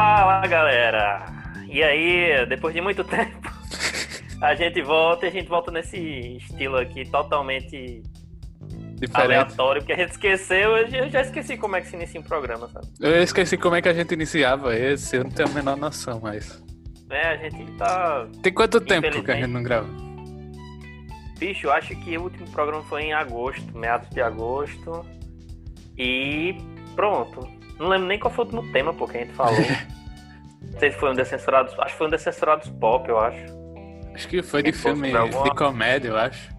Fala 0.00 0.46
galera! 0.46 1.26
E 1.68 1.82
aí, 1.82 2.46
depois 2.46 2.72
de 2.72 2.80
muito 2.80 3.04
tempo, 3.04 3.52
a 4.40 4.54
gente 4.54 4.80
volta 4.80 5.26
e 5.26 5.28
a 5.28 5.30
gente 5.30 5.46
volta 5.46 5.70
nesse 5.70 6.38
estilo 6.38 6.78
aqui 6.78 7.04
totalmente 7.04 8.02
Diferente. 8.94 9.20
aleatório, 9.20 9.82
porque 9.82 9.92
a 9.92 9.96
gente 9.96 10.12
esqueceu, 10.12 10.74
eu 10.78 11.10
já 11.10 11.20
esqueci 11.20 11.58
como 11.58 11.76
é 11.76 11.82
que 11.82 11.88
se 11.88 11.96
inicia 11.96 12.18
um 12.18 12.22
programa, 12.22 12.66
sabe? 12.68 12.86
Eu 12.98 13.22
esqueci 13.22 13.58
como 13.58 13.76
é 13.76 13.82
que 13.82 13.90
a 13.90 13.92
gente 13.92 14.14
iniciava 14.14 14.74
esse, 14.74 15.16
eu 15.16 15.24
não 15.24 15.30
tenho 15.30 15.50
a 15.50 15.52
menor 15.52 15.76
noção, 15.76 16.18
mas. 16.18 16.62
É, 17.10 17.32
a 17.32 17.36
gente 17.36 17.70
tá. 17.72 18.26
Tem 18.42 18.54
quanto 18.54 18.80
tempo 18.80 19.22
que 19.22 19.30
a 19.30 19.34
gente 19.34 19.48
não 19.48 19.62
grava? 19.62 19.86
Bicho, 21.38 21.66
eu 21.66 21.72
acho 21.72 21.94
que 21.96 22.16
o 22.16 22.22
último 22.22 22.48
programa 22.52 22.82
foi 22.84 23.02
em 23.02 23.12
agosto, 23.12 23.76
meados 23.76 24.08
de 24.08 24.22
agosto. 24.22 25.04
E 25.98 26.56
pronto. 26.96 27.59
Não 27.80 27.88
lembro 27.88 28.06
nem 28.08 28.18
qual 28.18 28.30
foi 28.32 28.44
o 28.44 28.48
último 28.48 28.72
tema, 28.72 28.92
pô, 28.92 29.08
que 29.08 29.16
a 29.16 29.20
gente 29.20 29.32
falou. 29.32 29.56
Não 30.60 30.78
sei 30.78 30.92
se 30.92 30.98
foi 30.98 31.10
um 31.10 31.14
Descensurados. 31.14 31.72
Acho 31.78 31.92
que 31.92 31.98
foi 31.98 32.06
um 32.06 32.10
Descensurados 32.10 32.68
Pop, 32.68 33.08
eu 33.08 33.18
acho. 33.18 33.42
Acho 34.14 34.28
que 34.28 34.42
foi 34.42 34.62
de 34.62 34.72
filme 34.72 35.16
alguma- 35.16 35.44
de 35.44 35.50
comédia, 35.54 36.08
eu 36.08 36.16
acho. 36.18 36.54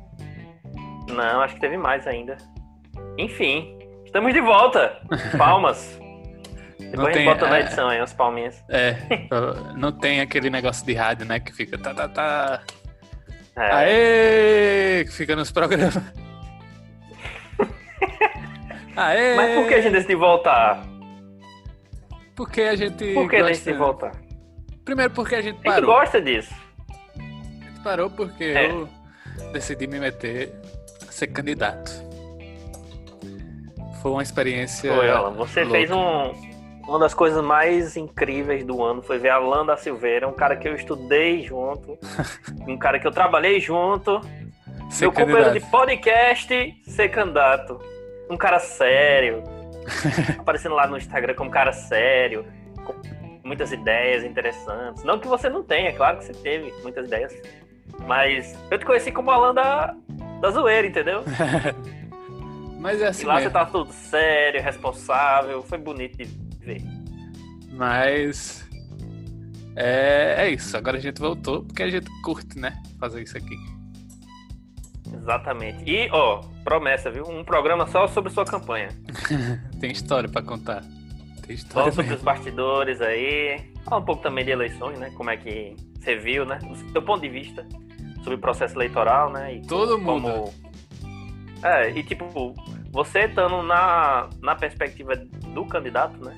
Não, 1.08 1.42
acho 1.42 1.54
que 1.54 1.62
teve 1.62 1.78
mais 1.78 2.08
ainda. 2.08 2.38
Enfim, 3.18 3.78
estamos 4.04 4.34
de 4.34 4.42
volta. 4.42 5.00
Palmas. 5.38 6.00
Depois 6.80 7.00
a 7.00 7.12
gente 7.12 7.14
tem, 7.14 7.26
bota 7.26 7.48
na 7.48 7.58
é. 7.58 7.62
edição 7.62 7.88
aí, 7.88 8.00
umas 8.00 8.14
palminhas. 8.14 8.64
É, 8.68 8.96
não 9.78 9.92
tem 9.92 10.20
aquele 10.22 10.50
negócio 10.50 10.84
de 10.86 10.94
rádio, 10.94 11.26
né? 11.26 11.40
Que 11.40 11.54
fica 11.54 11.78
tá, 11.78 11.94
tá, 11.94 12.10
tá. 12.10 12.64
É, 13.56 13.72
Aê! 13.72 15.06
Que 15.06 15.12
fica 15.12 15.36
nos 15.36 15.52
programas. 15.52 15.98
Aê! 18.96 19.36
Mas 19.36 19.56
por 19.56 19.68
que 19.68 19.76
a 19.76 19.82
gente 19.82 19.94
decidiu 19.94 20.20
voltar? 20.20 20.91
Porque 22.42 22.62
a 22.62 22.76
gente. 22.76 23.14
Por 23.14 23.30
que 23.30 23.36
a 23.36 23.40
gente 23.40 23.48
gosta- 23.50 23.54
decidiu 23.54 23.78
voltar? 23.78 24.12
Primeiro 24.84 25.14
porque 25.14 25.36
a 25.36 25.42
gente 25.42 25.54
A 25.54 25.58
gente 25.58 25.82
parou. 25.82 25.86
gosta 25.96 26.20
disso. 26.22 26.54
A 27.16 27.22
gente 27.70 27.80
parou 27.84 28.10
porque 28.10 28.44
É. 28.46 28.72
eu 28.72 28.90
decidi 29.54 29.86
me 29.86 30.00
meter 30.00 30.52
a 31.08 31.12
ser 31.12 31.28
candidato. 31.28 31.92
Foi 34.02 34.12
uma 34.12 34.24
experiência. 34.24 34.92
Foi, 34.92 35.10
Alan. 35.10 35.32
Você 35.34 35.62
louca. 35.64 35.78
fez 35.78 35.92
um. 35.92 36.52
Uma 36.88 36.98
das 36.98 37.14
coisas 37.14 37.44
mais 37.44 37.96
incríveis 37.96 38.66
do 38.66 38.84
ano 38.84 39.04
foi 39.04 39.20
ver 39.20 39.30
a 39.30 39.38
Landa 39.38 39.78
Silveira, 39.78 40.28
um 40.28 40.34
cara 40.34 40.56
que 40.56 40.68
eu 40.68 40.74
estudei 40.74 41.44
junto, 41.44 41.96
um 42.68 42.76
cara 42.76 43.00
que 43.00 43.06
eu 43.06 43.12
trabalhei 43.12 43.60
junto, 43.60 44.20
Ser 44.90 45.06
meu 45.06 45.12
companheiro 45.12 45.54
de 45.54 45.60
podcast 45.70 46.82
ser 46.86 47.10
candidato. 47.10 47.80
Um 48.32 48.36
cara 48.36 48.60
sério, 48.60 49.44
aparecendo 50.40 50.76
lá 50.76 50.88
no 50.88 50.98
Instagram 50.98 51.34
como 51.36 51.50
cara 51.50 51.72
sério, 51.72 52.46
com 52.84 52.94
muitas 53.44 53.72
ideias 53.72 54.24
interessantes. 54.24 55.04
Não 55.04 55.20
que 55.20 55.28
você 55.28 55.50
não 55.50 55.64
tenha, 55.64 55.90
é 55.90 55.94
claro 55.94 56.18
que 56.18 56.26
você 56.26 56.34
teve 56.34 56.74
muitas 56.82 57.08
ideias. 57.08 57.34
Mas 58.08 58.58
eu 58.70 58.80
te 58.80 58.86
conheci 58.86 59.12
como 59.12 59.32
Alan 59.32 59.54
da, 59.54 59.96
da 60.40 60.52
zoeira, 60.52 60.88
entendeu? 60.88 61.24
Mas 62.80 63.00
é 63.00 63.06
E 63.06 63.08
assim 63.08 63.26
lá 63.26 63.36
mesmo. 63.36 63.50
você 63.50 63.54
tá 63.54 63.66
tudo 63.66 63.94
sério, 63.94 64.62
responsável, 64.62 65.62
foi 65.62 65.78
bonito 65.78 66.18
de 66.18 66.26
ver. 66.60 66.82
Mas. 67.72 68.68
É, 69.76 70.36
é 70.46 70.50
isso. 70.50 70.76
Agora 70.76 70.98
a 70.98 71.00
gente 71.00 71.20
voltou 71.20 71.64
porque 71.64 71.84
a 71.84 71.90
gente 71.90 72.10
curte, 72.24 72.58
né? 72.60 72.82
Fazer 73.00 73.22
isso 73.22 73.38
aqui. 73.38 73.56
Exatamente. 75.14 75.84
E, 75.90 76.10
ó, 76.12 76.42
promessa, 76.64 77.10
viu? 77.12 77.24
Um 77.28 77.44
programa 77.44 77.88
só 77.88 78.08
sobre 78.08 78.32
sua 78.32 78.46
campanha. 78.46 78.90
Tem 79.80 79.92
história 79.92 80.28
pra 80.30 80.42
contar. 80.42 80.82
Tem 81.46 81.58
Só 81.58 81.64
história 81.68 81.92
sobre 81.92 82.04
mesmo. 82.10 82.18
os 82.18 82.24
bastidores 82.24 83.02
aí. 83.02 83.72
Fala 83.84 84.02
um 84.02 84.06
pouco 84.06 84.22
também 84.22 84.46
de 84.46 84.52
eleições, 84.52 84.98
né? 85.00 85.12
Como 85.16 85.30
é 85.30 85.38
que 85.38 85.76
você 86.00 86.16
viu, 86.16 86.46
né? 86.46 86.58
Do 86.60 86.92
seu 86.92 87.02
ponto 87.02 87.22
de 87.22 87.30
vista 87.30 87.66
sobre 88.18 88.36
o 88.36 88.38
processo 88.40 88.76
eleitoral, 88.76 89.32
né? 89.32 89.56
E 89.56 89.62
Todo 89.68 90.00
como- 90.02 90.20
mundo. 90.20 90.54
É, 91.64 91.90
e 91.92 92.04
tipo, 92.04 92.54
você 92.92 93.22
estando 93.26 93.62
na, 93.64 94.30
na 94.42 94.56
perspectiva 94.56 95.16
do 95.16 95.66
candidato, 95.66 96.24
né? 96.24 96.36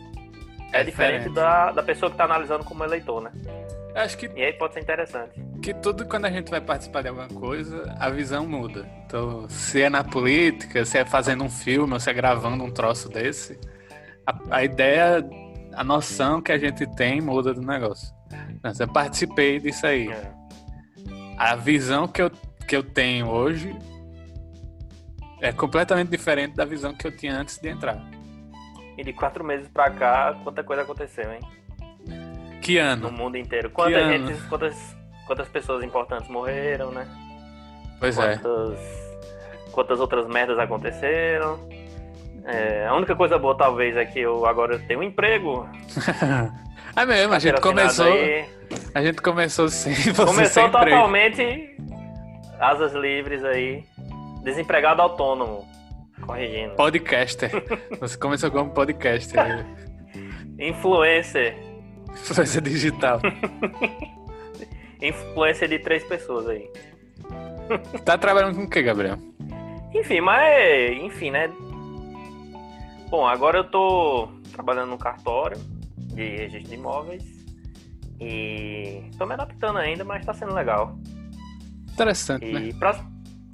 É, 0.72 0.82
É 0.82 0.84
diferente, 0.84 1.28
diferente. 1.30 1.36
da, 1.36 1.72
da 1.72 1.84
pessoa 1.84 2.10
que 2.12 2.18
tá 2.18 2.24
analisando 2.26 2.64
como 2.64 2.84
eleitor, 2.84 3.22
né? 3.22 3.32
Acho 3.96 4.18
que, 4.18 4.26
E 4.36 4.44
aí 4.44 4.54
pode 4.54 4.74
ser 4.74 4.80
interessante. 4.82 5.40
Que 5.64 5.74
tudo 5.74 6.06
quando 6.06 6.26
a 6.26 6.30
gente 6.30 6.52
vai 6.52 6.60
participar 6.60 7.02
de 7.04 7.08
alguma 7.08 7.30
coisa, 7.30 7.96
a 7.98 8.10
visão 8.10 8.46
muda. 8.46 8.86
Então, 9.06 9.48
se 9.48 9.82
é 9.82 9.90
na 9.90 10.04
política, 10.04 10.84
se 10.84 10.98
é 10.98 11.06
fazendo 11.06 11.42
um 11.46 11.50
filme, 11.50 11.94
ou 11.94 12.00
se 12.02 12.10
é 12.10 12.14
gravando 12.14 12.62
um 12.66 12.70
troço 12.70 13.08
desse, 13.08 13.58
a, 14.28 14.58
a 14.58 14.64
ideia, 14.66 15.26
a 15.74 15.82
noção 15.82 16.42
que 16.42 16.52
a 16.52 16.58
gente 16.58 16.86
tem 16.98 17.22
muda 17.22 17.54
do 17.54 17.62
negócio. 17.62 18.14
Mas 18.62 18.82
eu 18.82 18.90
participei 18.90 19.58
disso 19.58 19.88
aí. 19.88 20.10
É. 20.10 20.34
a 21.38 21.56
visão 21.56 22.10
que 22.10 22.22
eu, 22.22 22.30
que 22.68 22.76
eu 22.76 22.84
tenho 22.84 23.30
hoje 23.30 23.74
é 25.40 25.54
completamente 25.54 26.10
diferente 26.10 26.56
da 26.56 26.66
visão 26.66 26.94
que 26.94 27.08
eu 27.08 27.16
tinha 27.16 27.38
antes 27.38 27.58
de 27.58 27.70
entrar. 27.70 28.06
E 28.98 29.04
de 29.04 29.14
quatro 29.14 29.46
meses 29.46 29.70
pra 29.70 29.90
cá, 29.90 30.38
quanta 30.44 30.62
coisa 30.62 30.82
aconteceu, 30.82 31.32
hein? 31.32 31.40
Que 32.62 32.82
No 32.82 33.08
ano? 33.08 33.12
mundo 33.12 33.38
inteiro. 33.38 33.70
Quanta 33.70 34.00
gente, 34.10 34.42
quantas, 34.48 34.96
quantas 35.26 35.48
pessoas 35.48 35.84
importantes 35.84 36.30
morreram, 36.30 36.92
né? 36.92 37.08
Pois 38.00 38.18
é. 38.18 38.38
quantas, 38.38 38.80
quantas 39.72 40.00
outras 40.00 40.28
merdas 40.28 40.58
aconteceram. 40.60 41.60
É, 42.46 42.86
a 42.88 42.94
única 42.94 43.16
coisa 43.16 43.38
boa, 43.38 43.58
talvez, 43.58 43.96
é 43.96 44.06
que 44.06 44.20
eu 44.20 44.46
agora 44.46 44.78
tenho 44.80 45.00
um 45.00 45.04
emprego. 45.04 45.68
é 46.96 47.06
mesmo, 47.06 47.34
a 47.34 47.40
gente 47.40 47.56
assinada 47.56 47.62
começou, 47.62 48.12
aí. 48.12 48.46
a 48.94 49.02
gente 49.02 49.22
começou 49.22 49.70
sem 49.70 49.94
você 50.14 50.14
Começou 50.14 50.46
sem 50.46 50.66
emprego. 50.66 50.90
totalmente 50.90 51.78
asas 52.60 52.94
livres 52.94 53.44
aí. 53.44 53.84
Desempregado 54.44 55.02
autônomo. 55.02 55.66
Corrigindo. 56.22 56.76
Podcaster. 56.76 57.52
Você 58.00 58.18
começou 58.18 58.52
como 58.52 58.72
podcaster. 58.72 59.66
Influencer. 60.60 61.56
Influência 62.12 62.62
digital. 62.62 63.20
Influencer 65.04 65.68
de 65.68 65.80
três 65.80 66.04
pessoas 66.04 66.48
aí. 66.48 66.70
Tá 68.04 68.18
trabalhando 68.18 68.56
com 68.56 68.64
o 68.64 68.70
que, 68.70 68.82
Gabriel? 68.82 69.18
Enfim, 69.94 70.20
mas 70.20 70.98
enfim, 71.02 71.32
né? 71.32 71.50
Bom, 73.10 73.26
agora 73.26 73.60
eu 73.60 73.64
tô 73.64 74.28
trabalhando 74.52 74.90
no 74.90 74.98
cartório 74.98 75.58
de 75.98 76.36
registro 76.36 76.70
de 76.70 76.76
imóveis 76.76 77.24
e 78.20 79.04
tô 79.18 79.26
me 79.26 79.34
adaptando 79.34 79.78
ainda, 79.78 80.04
mas 80.04 80.26
tá 80.26 80.34
sendo 80.34 80.54
legal. 80.54 80.98
Interessante, 81.92 82.46
né? 82.46 82.62
E 82.62 82.74
pra... 82.74 83.00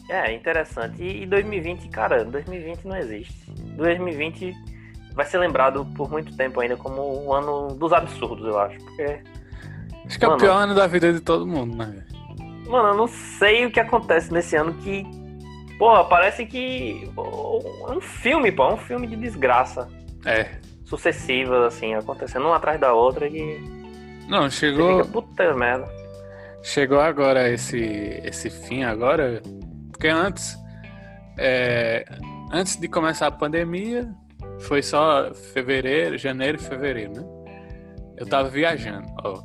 é 0.10 0.34
interessante. 0.34 1.02
E, 1.02 1.24
e 1.24 1.26
2020, 1.26 1.90
cara, 1.90 2.24
2020 2.24 2.86
não 2.86 2.98
existe. 2.98 3.52
2020 3.76 4.54
vai 5.14 5.26
ser 5.26 5.40
lembrado 5.40 5.86
por 5.96 6.10
muito 6.10 6.36
tempo 6.38 6.60
ainda 6.62 6.78
como 6.78 7.02
o 7.02 7.34
ano 7.34 7.76
dos 7.76 7.92
absurdos, 7.92 8.46
eu 8.46 8.60
acho. 8.60 8.80
Porque, 8.80 9.22
Acho 10.09 10.20
que 10.20 10.25
é 10.25 10.28
o 10.28 10.31
Mano. 10.31 10.42
pior 10.42 10.58
ano 10.58 10.75
da 10.75 10.88
vida 10.88 11.14
de 11.14 11.22
todo 11.22 11.47
mundo, 11.47 11.78
né? 11.78 12.03
mano, 12.68 12.90
eu 12.90 12.97
não 12.97 13.08
sei 13.08 13.66
o 13.66 13.72
que 13.72 13.80
acontece 13.80 14.31
nesse 14.31 14.56
ano 14.56 14.74
que 14.75 15.03
Porra, 15.80 16.03
parece 16.03 16.46
que 16.46 17.09
é 17.18 17.92
um 17.94 18.02
filme, 18.02 18.52
pô, 18.52 18.64
é 18.66 18.74
um 18.74 18.78
filme 18.78 19.08
de 19.08 19.16
desgraça. 19.16 19.88
É. 20.25 20.50
Sucessivas, 20.84 21.74
assim, 21.74 21.94
acontecendo 21.94 22.46
uma 22.48 22.58
atrás 22.58 22.78
da 22.78 22.92
outra 22.92 23.25
e 23.28 23.62
Não, 24.28 24.50
você 24.50 24.58
chegou. 24.72 24.98
fica, 24.98 25.09
puta 25.09 25.53
merda. 25.53 25.88
Chegou 26.62 27.00
agora 27.00 27.50
esse, 27.50 27.80
esse 28.25 28.50
fim 28.50 28.84
agora, 28.84 29.42
porque 29.90 30.09
antes, 30.09 30.58
é, 31.38 32.03
antes 32.52 32.75
de 32.75 32.90
começar 32.90 33.28
a 33.28 33.31
pandemia, 33.31 34.14
foi 34.59 34.84
só 34.84 35.34
fevereiro, 35.54 36.18
janeiro 36.18 36.57
e 36.57 36.62
fevereiro, 36.62 37.13
né? 37.13 37.24
Eu 38.18 38.28
tava 38.28 38.50
viajando. 38.50 39.07
Ó, 39.24 39.42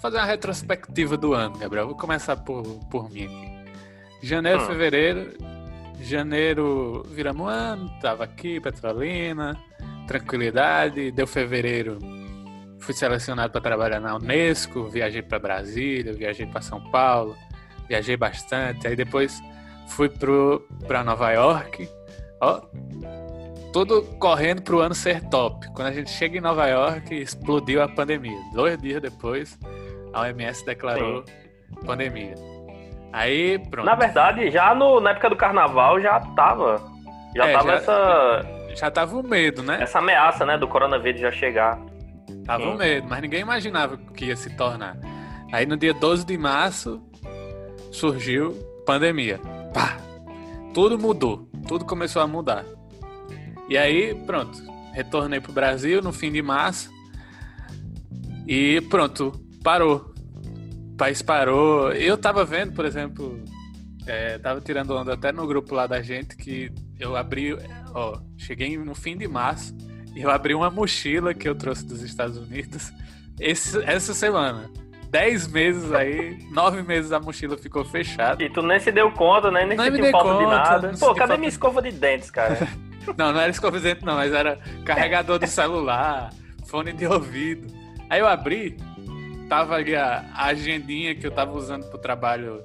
fazer 0.00 0.16
uma 0.18 0.24
retrospectiva 0.24 1.16
do 1.16 1.34
ano, 1.34 1.58
Gabriel. 1.58 1.86
Vou 1.86 1.96
começar 1.96 2.36
por, 2.36 2.62
por 2.90 3.10
mim 3.10 3.24
aqui. 3.24 4.26
Janeiro, 4.26 4.62
Hum. 4.62 4.66
fevereiro. 4.66 5.32
Janeiro 6.00 7.02
viramos 7.10 7.42
um 7.44 7.48
ano, 7.48 7.90
tava 8.00 8.22
aqui, 8.24 8.60
Petrolina, 8.60 9.56
tranquilidade. 10.06 11.10
Deu 11.10 11.26
fevereiro, 11.26 11.98
fui 12.78 12.94
selecionado 12.94 13.50
para 13.52 13.60
trabalhar 13.60 14.00
na 14.00 14.14
Unesco, 14.14 14.84
viajei 14.88 15.22
para 15.22 15.38
Brasília, 15.40 16.12
viajei 16.12 16.46
para 16.46 16.60
São 16.62 16.80
Paulo, 16.90 17.36
viajei 17.88 18.16
bastante. 18.16 18.86
Aí 18.86 18.94
depois 18.94 19.40
fui 19.88 20.08
para 20.86 21.02
Nova 21.02 21.32
York, 21.32 21.88
ó, 22.40 22.60
tudo 23.72 24.02
correndo 24.20 24.62
pro 24.62 24.80
ano 24.80 24.94
ser 24.94 25.20
top. 25.28 25.66
Quando 25.74 25.88
a 25.88 25.92
gente 25.92 26.10
chega 26.10 26.38
em 26.38 26.40
Nova 26.40 26.66
York, 26.68 27.12
explodiu 27.14 27.82
a 27.82 27.88
pandemia. 27.88 28.38
Dois 28.54 28.80
dias 28.80 29.02
depois, 29.02 29.58
a 30.12 30.20
OMS 30.22 30.64
declarou 30.64 31.24
pandemia. 31.84 32.34
Aí, 33.12 33.58
pronto. 33.70 33.86
Na 33.86 33.94
verdade, 33.94 34.50
já 34.50 34.74
no, 34.74 35.00
na 35.00 35.10
época 35.10 35.30
do 35.30 35.36
carnaval 35.36 36.00
já 36.00 36.20
tava. 36.34 36.76
Já 37.34 37.46
É, 37.46 37.52
tava 37.52 37.68
já- 37.68 37.74
essa, 37.76 38.46
Já 38.76 38.90
tava 38.90 39.16
o 39.16 39.22
medo, 39.22 39.62
né? 39.62 39.78
essa 39.82 39.98
ameaça, 39.98 40.44
né, 40.44 40.56
do 40.58 40.68
coronavírus 40.68 41.20
já 41.20 41.30
chegar. 41.32 41.78
Tava 42.44 42.64
um 42.64 42.76
medo, 42.76 43.06
mas 43.08 43.20
ninguém 43.22 43.40
imaginava 43.40 43.94
o 43.94 43.98
que 44.12 44.26
ia 44.26 44.36
se 44.36 44.54
tornar. 44.56 44.96
Aí 45.52 45.64
no 45.66 45.76
dia 45.76 45.92
12 45.94 46.24
de 46.26 46.36
março 46.36 47.02
surgiu 47.90 48.52
pandemia. 48.86 49.38
Pá! 49.72 49.96
Tudo 50.74 50.98
mudou. 50.98 51.48
Tudo 51.66 51.84
começou 51.84 52.20
a 52.22 52.26
mudar. 52.26 52.64
E 53.68 53.76
aí, 53.76 54.14
pronto. 54.26 54.58
Retornei 54.92 55.40
pro 55.40 55.52
Brasil 55.52 56.00
no 56.02 56.12
fim 56.12 56.30
de 56.32 56.40
março. 56.42 56.90
E 58.46 58.80
pronto, 58.82 59.32
parou. 59.62 60.14
O 60.92 60.96
país 60.96 61.22
parou. 61.22 61.92
Eu 61.92 62.16
tava 62.16 62.44
vendo, 62.44 62.72
por 62.72 62.84
exemplo, 62.84 63.42
é, 64.06 64.38
tava 64.38 64.60
tirando 64.60 64.96
onda 64.96 65.14
até 65.14 65.30
no 65.30 65.46
grupo 65.46 65.74
lá 65.74 65.86
da 65.86 66.02
gente 66.02 66.36
que 66.36 66.72
eu 66.98 67.14
abri, 67.14 67.56
ó, 67.94 68.18
cheguei 68.36 68.76
no 68.78 68.94
fim 68.94 69.16
de 69.16 69.28
março 69.28 69.76
e 70.14 70.22
eu 70.22 70.30
abri 70.30 70.54
uma 70.54 70.70
mochila 70.70 71.34
que 71.34 71.48
eu 71.48 71.54
trouxe 71.54 71.86
dos 71.86 72.02
Estados 72.02 72.36
Unidos 72.36 72.92
esse, 73.38 73.82
essa 73.84 74.14
semana. 74.14 74.70
Dez 75.10 75.48
meses 75.48 75.90
aí, 75.92 76.38
nove 76.50 76.82
meses 76.82 77.12
a 77.12 77.20
mochila 77.20 77.56
ficou 77.56 77.82
fechada. 77.82 78.42
E 78.42 78.50
tu 78.50 78.60
nem 78.60 78.78
se 78.78 78.92
deu 78.92 79.10
conta, 79.10 79.50
né? 79.50 79.64
Nem 79.64 79.76
Não 79.76 79.84
sentiu 79.84 80.10
falta 80.10 80.32
de 80.34 80.44
conta, 80.44 80.56
nada. 80.56 80.88
Pô, 80.98 81.06
cadê 81.06 81.18
falta 81.18 81.36
minha 81.38 81.48
escova 81.48 81.80
de 81.80 81.92
dentes, 81.92 82.30
cara? 82.30 82.68
Não, 83.16 83.32
não 83.32 83.40
era 83.40 83.50
escova 83.50 83.78
de 83.78 83.84
dente, 83.84 84.04
não, 84.04 84.16
mas 84.16 84.34
era 84.34 84.58
carregador 84.84 85.38
do 85.38 85.46
celular, 85.46 86.28
fone 86.66 86.92
de 86.92 87.06
ouvido. 87.06 87.66
Aí 88.10 88.20
eu 88.20 88.26
abri, 88.26 88.76
tava 89.48 89.74
ali 89.74 89.96
a, 89.96 90.24
a 90.34 90.46
agendinha 90.46 91.14
que 91.14 91.26
eu 91.26 91.30
tava 91.30 91.52
usando 91.52 91.88
pro 91.88 91.98
trabalho 91.98 92.62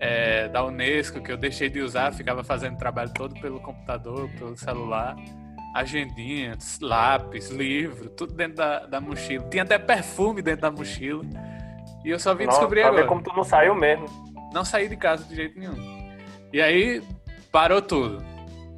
é, 0.00 0.48
da 0.48 0.64
Unesco, 0.64 1.20
que 1.22 1.30
eu 1.30 1.36
deixei 1.36 1.68
de 1.68 1.80
usar, 1.80 2.12
ficava 2.12 2.42
fazendo 2.42 2.76
trabalho 2.76 3.12
todo 3.14 3.38
pelo 3.40 3.60
computador, 3.60 4.28
pelo 4.36 4.56
celular. 4.56 5.14
Agendinha, 5.74 6.58
lápis, 6.82 7.48
livro, 7.48 8.10
tudo 8.10 8.34
dentro 8.34 8.56
da, 8.56 8.80
da 8.86 9.00
mochila. 9.00 9.48
Tinha 9.48 9.62
até 9.62 9.78
perfume 9.78 10.42
dentro 10.42 10.62
da 10.62 10.70
mochila. 10.70 11.24
E 12.04 12.10
eu 12.10 12.18
só 12.18 12.34
vim 12.34 12.44
Nossa, 12.44 12.58
descobrir 12.58 12.80
pra 12.80 12.88
agora. 12.88 13.02
ver 13.02 13.08
como 13.08 13.22
tu 13.22 13.32
não 13.34 13.44
saiu 13.44 13.74
mesmo. 13.74 14.06
Não 14.52 14.64
saí 14.64 14.88
de 14.88 14.96
casa 14.96 15.24
de 15.24 15.34
jeito 15.34 15.58
nenhum. 15.58 16.12
E 16.52 16.60
aí 16.60 17.02
parou 17.50 17.80
tudo. 17.80 18.22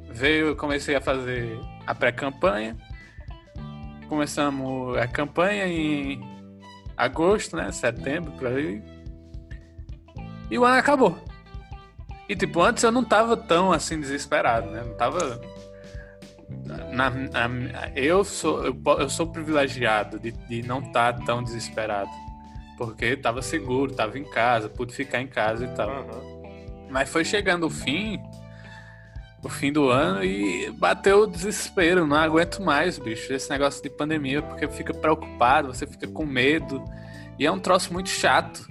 Veio, 0.09 0.55
comecei 0.55 0.95
a 0.95 1.01
fazer 1.01 1.59
a 1.85 1.93
pré-campanha. 1.93 2.77
Começamos 4.07 4.95
a 4.97 5.07
campanha 5.07 5.67
em 5.67 6.34
agosto, 6.97 7.55
né? 7.55 7.71
Setembro, 7.71 8.31
por 8.33 8.47
aí. 8.47 8.81
E 10.49 10.57
o 10.57 10.65
ano 10.65 10.77
acabou. 10.77 11.17
E 12.27 12.35
tipo, 12.35 12.61
antes 12.61 12.83
eu 12.83 12.91
não 12.91 13.03
tava 13.03 13.37
tão 13.37 13.71
assim 13.71 13.99
desesperado, 13.99 14.69
né? 14.71 14.83
Não 14.85 14.95
tava. 14.95 15.39
Na, 16.91 17.09
na- 17.09 17.89
eu, 17.95 18.23
sou, 18.23 18.63
eu, 18.65 18.75
eu 18.99 19.09
sou 19.09 19.27
privilegiado 19.27 20.19
de, 20.19 20.31
de 20.31 20.61
não 20.63 20.79
estar 20.79 21.13
tão 21.25 21.43
desesperado. 21.43 22.09
Porque 22.77 23.15
tava 23.15 23.41
seguro, 23.41 23.93
tava 23.93 24.17
em 24.19 24.23
casa, 24.23 24.67
pude 24.67 24.93
ficar 24.93 25.21
em 25.21 25.27
casa 25.27 25.65
e 25.65 25.67
tal. 25.69 25.89
Uhum. 25.89 26.87
Mas 26.89 27.09
foi 27.09 27.23
chegando 27.23 27.65
o 27.67 27.69
fim, 27.69 28.19
o 29.45 29.49
fim 29.49 29.71
do 29.71 29.89
ano 29.89 30.23
e 30.23 30.71
bateu 30.71 31.21
o 31.21 31.27
desespero. 31.27 32.07
Não 32.07 32.17
aguento 32.17 32.61
mais, 32.61 32.97
bicho, 32.97 33.31
esse 33.31 33.49
negócio 33.49 33.81
de 33.81 33.89
pandemia, 33.89 34.41
porque 34.41 34.67
fica 34.67 34.93
preocupado, 34.93 35.73
você 35.73 35.85
fica 35.85 36.07
com 36.07 36.25
medo. 36.25 36.83
E 37.37 37.45
é 37.45 37.51
um 37.51 37.59
troço 37.59 37.93
muito 37.93 38.09
chato. 38.09 38.67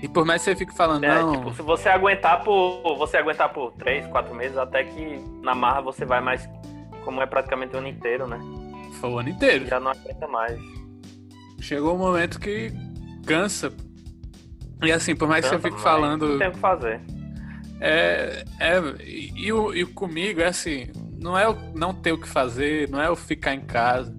E 0.00 0.08
por 0.08 0.24
mais 0.24 0.42
que 0.42 0.50
você 0.50 0.56
fique 0.56 0.74
falando, 0.76 1.04
É, 1.04 1.20
não, 1.20 1.32
tipo, 1.32 1.54
se 1.54 1.62
você 1.62 1.88
aguentar 1.88 2.44
por. 2.44 2.96
Você 2.98 3.16
aguentar 3.16 3.52
por 3.52 3.72
três, 3.72 4.06
quatro 4.08 4.34
meses, 4.34 4.56
até 4.56 4.84
que 4.84 5.18
na 5.42 5.54
marra 5.54 5.80
você 5.80 6.04
vai 6.04 6.20
mais. 6.20 6.48
Como 7.04 7.20
é 7.20 7.26
praticamente 7.26 7.74
o 7.74 7.78
ano 7.78 7.88
inteiro, 7.88 8.26
né? 8.26 8.38
foi 9.00 9.10
o 9.10 9.18
ano 9.18 9.28
inteiro. 9.28 9.66
Já 9.66 9.80
não 9.80 9.90
aguenta 9.90 10.28
mais. 10.28 10.58
Chegou 11.60 11.94
um 11.94 11.98
momento 11.98 12.38
que 12.38 12.72
cansa. 13.26 13.72
E 14.82 14.92
assim, 14.92 15.14
por 15.16 15.28
mais 15.28 15.44
que 15.44 15.50
Tanto, 15.50 15.62
você 15.62 15.70
fique 15.70 15.82
falando. 15.82 16.28
Não 16.28 16.38
tem 16.38 16.48
o 16.48 16.52
que 16.52 16.58
fazer. 16.58 17.00
É, 17.86 18.44
é 18.58 18.80
e, 19.06 19.52
o, 19.52 19.74
e 19.74 19.84
comigo 19.84 20.40
é 20.40 20.46
assim, 20.46 20.90
não 21.20 21.38
é 21.38 21.46
o 21.46 21.54
não 21.74 21.92
ter 21.92 22.12
o 22.12 22.18
que 22.18 22.26
fazer, 22.26 22.88
não 22.88 22.98
é 23.00 23.10
o 23.10 23.14
ficar 23.14 23.54
em 23.54 23.60
casa, 23.60 24.16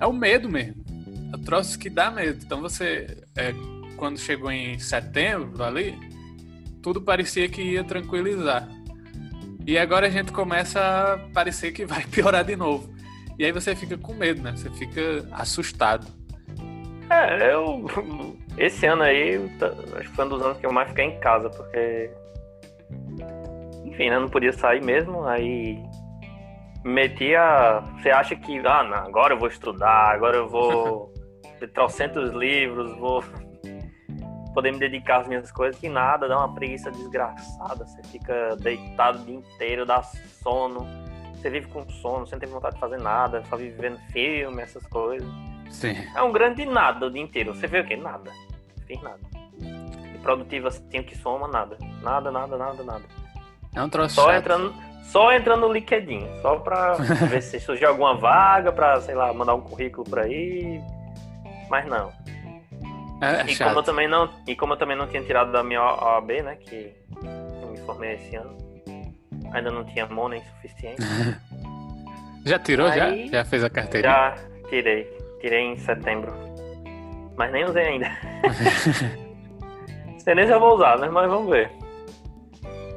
é 0.00 0.06
o 0.06 0.12
medo 0.12 0.48
mesmo. 0.48 0.84
É 1.32 1.36
o 1.36 1.40
troço 1.40 1.76
que 1.76 1.90
dá 1.90 2.08
medo. 2.08 2.40
Então 2.44 2.60
você, 2.60 3.24
é, 3.36 3.52
quando 3.96 4.16
chegou 4.16 4.50
em 4.52 4.78
setembro 4.78 5.64
ali, 5.64 5.98
tudo 6.80 7.02
parecia 7.02 7.48
que 7.48 7.60
ia 7.60 7.82
tranquilizar. 7.82 8.68
E 9.66 9.76
agora 9.76 10.06
a 10.06 10.10
gente 10.10 10.30
começa 10.30 10.80
a 10.80 11.18
parecer 11.34 11.72
que 11.72 11.84
vai 11.84 12.04
piorar 12.10 12.44
de 12.44 12.54
novo. 12.54 12.94
E 13.38 13.44
aí 13.44 13.50
você 13.50 13.74
fica 13.74 13.98
com 13.98 14.14
medo, 14.14 14.40
né? 14.40 14.52
Você 14.52 14.70
fica 14.70 15.26
assustado. 15.32 16.06
É, 17.10 17.52
eu. 17.52 17.84
Esse 18.56 18.86
ano 18.86 19.02
aí, 19.02 19.48
tá- 19.58 19.74
acho 19.98 20.10
que 20.10 20.14
foi 20.14 20.24
um 20.26 20.28
dos 20.28 20.42
anos 20.42 20.58
que 20.58 20.66
eu 20.66 20.72
mais 20.72 20.88
fiquei 20.90 21.06
em 21.06 21.18
casa, 21.18 21.50
porque. 21.50 22.10
Enfim, 24.00 24.08
né? 24.08 24.18
Não 24.18 24.28
podia 24.28 24.52
sair 24.52 24.82
mesmo, 24.82 25.24
aí. 25.24 25.84
Metia. 26.82 27.82
Você 27.98 28.10
acha 28.10 28.34
que, 28.34 28.58
ah, 28.60 28.82
não, 28.82 28.96
agora 28.96 29.34
eu 29.34 29.38
vou 29.38 29.48
estudar, 29.48 30.14
agora 30.14 30.38
eu 30.38 30.48
vou. 30.48 31.12
ter 31.60 31.68
trocentos 31.68 32.32
livros, 32.32 32.96
vou. 32.96 33.22
Poder 34.54 34.72
me 34.72 34.78
dedicar 34.78 35.20
às 35.20 35.28
minhas 35.28 35.52
coisas, 35.52 35.78
que 35.78 35.88
nada, 35.88 36.26
dá 36.26 36.38
uma 36.38 36.54
preguiça 36.54 36.90
desgraçada. 36.90 37.86
Você 37.86 38.02
fica 38.04 38.56
deitado 38.56 39.20
o 39.20 39.24
dia 39.24 39.36
inteiro, 39.36 39.84
dá 39.84 40.02
sono. 40.02 40.86
Você 41.34 41.50
vive 41.50 41.68
com 41.68 41.88
sono, 41.88 42.26
você 42.26 42.34
não 42.34 42.40
tem 42.40 42.48
vontade 42.48 42.74
de 42.74 42.80
fazer 42.80 42.98
nada, 42.98 43.42
só 43.44 43.56
vive 43.56 43.76
vendo 43.80 43.98
filme, 44.10 44.62
essas 44.62 44.84
coisas. 44.86 45.28
Sim. 45.70 45.94
É 46.16 46.22
um 46.22 46.32
grande 46.32 46.64
nada 46.66 47.06
o 47.06 47.10
dia 47.10 47.22
inteiro. 47.22 47.54
Você 47.54 47.66
vê 47.66 47.80
o 47.80 47.86
quê? 47.86 47.96
Nada. 47.96 48.30
Não 48.30 48.86
fiz 48.86 49.00
nada. 49.02 49.20
E 50.14 50.18
produtivo 50.18 50.68
assim 50.68 51.02
que 51.02 51.16
soma, 51.16 51.46
nada. 51.46 51.76
Nada, 52.02 52.30
nada, 52.30 52.58
nada, 52.58 52.82
nada. 52.82 53.19
É 53.74 53.82
um 53.82 53.88
troço 53.88 54.14
Só 54.16 54.26
chato. 54.28 54.38
entrando, 54.40 54.74
só 55.04 55.32
entrando 55.32 55.60
no 55.66 55.72
LinkedIn. 55.72 56.26
Só 56.42 56.56
pra 56.56 56.94
ver 57.28 57.42
se 57.42 57.60
surgir 57.60 57.84
alguma 57.86 58.14
vaga, 58.16 58.72
pra, 58.72 59.00
sei 59.00 59.14
lá, 59.14 59.32
mandar 59.32 59.54
um 59.54 59.60
currículo 59.60 60.04
por 60.08 60.18
aí. 60.20 60.80
Mas 61.68 61.86
não. 61.86 62.10
É, 63.22 63.42
é 63.42 63.44
E 63.44 63.54
chato. 63.54 63.68
como, 63.68 63.80
eu 63.80 63.84
também 63.84 64.08
não, 64.08 64.28
e 64.46 64.56
como 64.56 64.72
eu 64.72 64.76
também 64.76 64.96
não 64.96 65.06
tinha 65.06 65.22
tirado 65.22 65.52
da 65.52 65.62
minha 65.62 65.80
OAB, 65.82 66.42
né? 66.42 66.56
Que 66.56 66.94
eu 67.62 67.68
me 67.70 67.76
formei 67.84 68.14
esse 68.14 68.34
ano. 68.36 68.56
Ainda 69.52 69.70
não 69.70 69.84
tinha 69.84 70.06
money 70.06 70.42
suficiente. 70.56 71.02
Já 72.46 72.58
tirou? 72.58 72.86
Aí- 72.88 73.26
Já? 73.26 73.38
Já 73.38 73.44
fez 73.44 73.62
a 73.62 73.70
carteirinha? 73.70 74.12
Já 74.12 74.34
tirei. 74.68 75.04
Tirei 75.40 75.60
em 75.72 75.76
setembro. 75.78 76.32
Mas 77.36 77.52
nem 77.52 77.64
usei 77.64 77.84
ainda. 77.86 78.10
Sei 80.18 80.34
nem 80.34 80.46
se 80.46 80.52
eu 80.52 80.60
vou 80.60 80.74
usar, 80.74 80.98
né? 80.98 81.08
Mas 81.08 81.28
vamos 81.30 81.50
ver. 81.50 81.70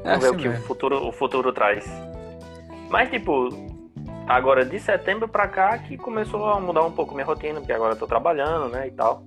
É 0.03 0.17
Vamos 0.17 0.19
ver 0.19 0.27
assim 0.27 0.35
o 0.35 0.39
que 0.39 0.47
o 0.47 0.61
futuro, 0.63 1.07
o 1.07 1.11
futuro 1.11 1.53
traz. 1.53 1.85
Mas, 2.89 3.09
tipo, 3.09 3.49
agora 4.27 4.65
de 4.65 4.79
setembro 4.79 5.27
pra 5.27 5.47
cá 5.47 5.77
que 5.77 5.97
começou 5.97 6.45
a 6.49 6.59
mudar 6.59 6.83
um 6.83 6.91
pouco 6.91 7.13
minha 7.13 7.25
rotina, 7.25 7.59
porque 7.59 7.73
agora 7.73 7.93
eu 7.93 7.99
tô 7.99 8.05
trabalhando, 8.05 8.69
né, 8.69 8.87
e 8.87 8.91
tal. 8.91 9.25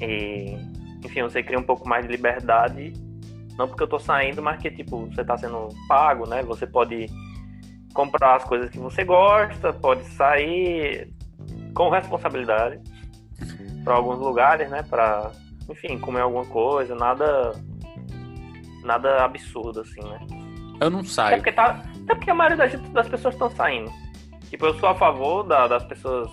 E, 0.00 0.56
enfim, 1.04 1.22
você 1.22 1.42
cria 1.42 1.58
um 1.58 1.62
pouco 1.62 1.88
mais 1.88 2.04
de 2.06 2.10
liberdade. 2.10 2.92
Não 3.56 3.68
porque 3.68 3.84
eu 3.84 3.88
tô 3.88 3.98
saindo, 3.98 4.42
mas 4.42 4.60
que, 4.60 4.70
tipo, 4.70 5.06
você 5.06 5.24
tá 5.24 5.38
sendo 5.38 5.68
pago, 5.86 6.28
né? 6.28 6.42
Você 6.42 6.66
pode 6.66 7.06
comprar 7.92 8.36
as 8.36 8.44
coisas 8.44 8.68
que 8.70 8.78
você 8.78 9.04
gosta, 9.04 9.72
pode 9.72 10.04
sair 10.06 11.08
com 11.72 11.88
responsabilidade 11.88 12.80
para 13.84 13.94
alguns 13.94 14.18
lugares, 14.18 14.68
né? 14.68 14.82
Pra, 14.82 15.30
enfim, 15.68 15.98
comer 15.98 16.22
alguma 16.22 16.44
coisa, 16.46 16.96
nada 16.96 17.52
nada 18.84 19.24
absurdo, 19.24 19.80
assim, 19.80 20.00
né? 20.02 20.18
Eu 20.80 20.90
não 20.90 21.00
Até 21.00 21.08
saio. 21.08 21.36
porque, 21.36 21.52
tá, 21.52 21.82
até 22.02 22.14
porque 22.14 22.30
a 22.30 22.34
maioria 22.34 22.56
das, 22.58 22.80
das 22.90 23.08
pessoas 23.08 23.34
estão 23.34 23.50
saindo. 23.50 23.90
Tipo, 24.50 24.66
eu 24.66 24.74
sou 24.78 24.88
a 24.88 24.94
favor 24.94 25.42
da- 25.44 25.66
das 25.66 25.84
pessoas 25.84 26.28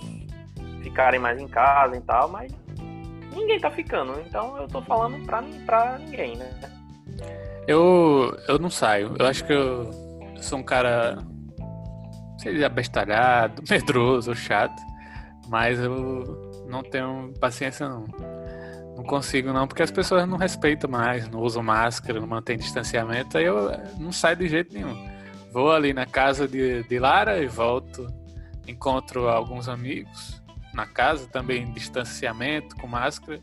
ficarem 0.84 1.20
mais 1.20 1.40
em 1.40 1.48
casa 1.48 1.96
e 1.96 2.02
tal, 2.02 2.30
mas 2.30 2.52
ninguém 3.34 3.60
tá 3.60 3.72
ficando. 3.72 4.20
Então 4.28 4.58
eu 4.58 4.68
tô 4.68 4.82
falando 4.82 5.24
pra, 5.26 5.44
pra 5.66 5.98
ninguém, 6.00 6.36
né? 6.36 6.52
Eu, 7.68 8.36
eu 8.48 8.58
não 8.60 8.70
saio. 8.70 9.16
Eu 9.20 9.28
acho 9.28 9.46
que 9.46 9.54
eu, 9.54 9.90
eu 10.36 10.44
sou 10.44 10.60
um 10.60 10.64
cara, 10.64 11.18
sei 12.40 12.54
dizer 12.54 12.66
abestalhado, 12.66 13.62
medroso, 13.70 14.36
chato. 14.36 14.82
Mas 15.48 15.80
eu 15.80 16.66
não 16.68 16.82
tenho 16.82 17.34
paciência, 17.40 17.88
não. 17.88 18.06
Consigo, 19.12 19.52
não, 19.52 19.68
porque 19.68 19.84
as 19.84 19.92
pessoas 19.92 20.26
não 20.26 20.38
respeitam 20.38 20.90
mais, 20.90 21.28
não 21.28 21.42
usam 21.42 21.62
máscara, 21.62 22.18
não 22.18 22.28
mantêm 22.28 22.58
distanciamento. 22.58 23.38
Aí 23.38 23.44
eu 23.44 23.70
eh, 23.70 23.92
não 24.00 24.10
saio 24.10 24.38
de 24.38 24.48
jeito 24.48 24.74
nenhum. 24.74 25.06
Vou 25.52 25.70
ali 25.70 25.92
na 25.94 26.06
casa 26.06 26.48
de, 26.48 26.82
de 26.84 26.98
Lara 26.98 27.44
e 27.44 27.46
volto. 27.46 28.08
Encontro 28.66 29.28
alguns 29.28 29.68
amigos 29.68 30.42
na 30.74 30.86
casa, 30.86 31.28
também 31.28 31.74
distanciamento, 31.74 32.74
com 32.78 32.88
máscara. 32.88 33.42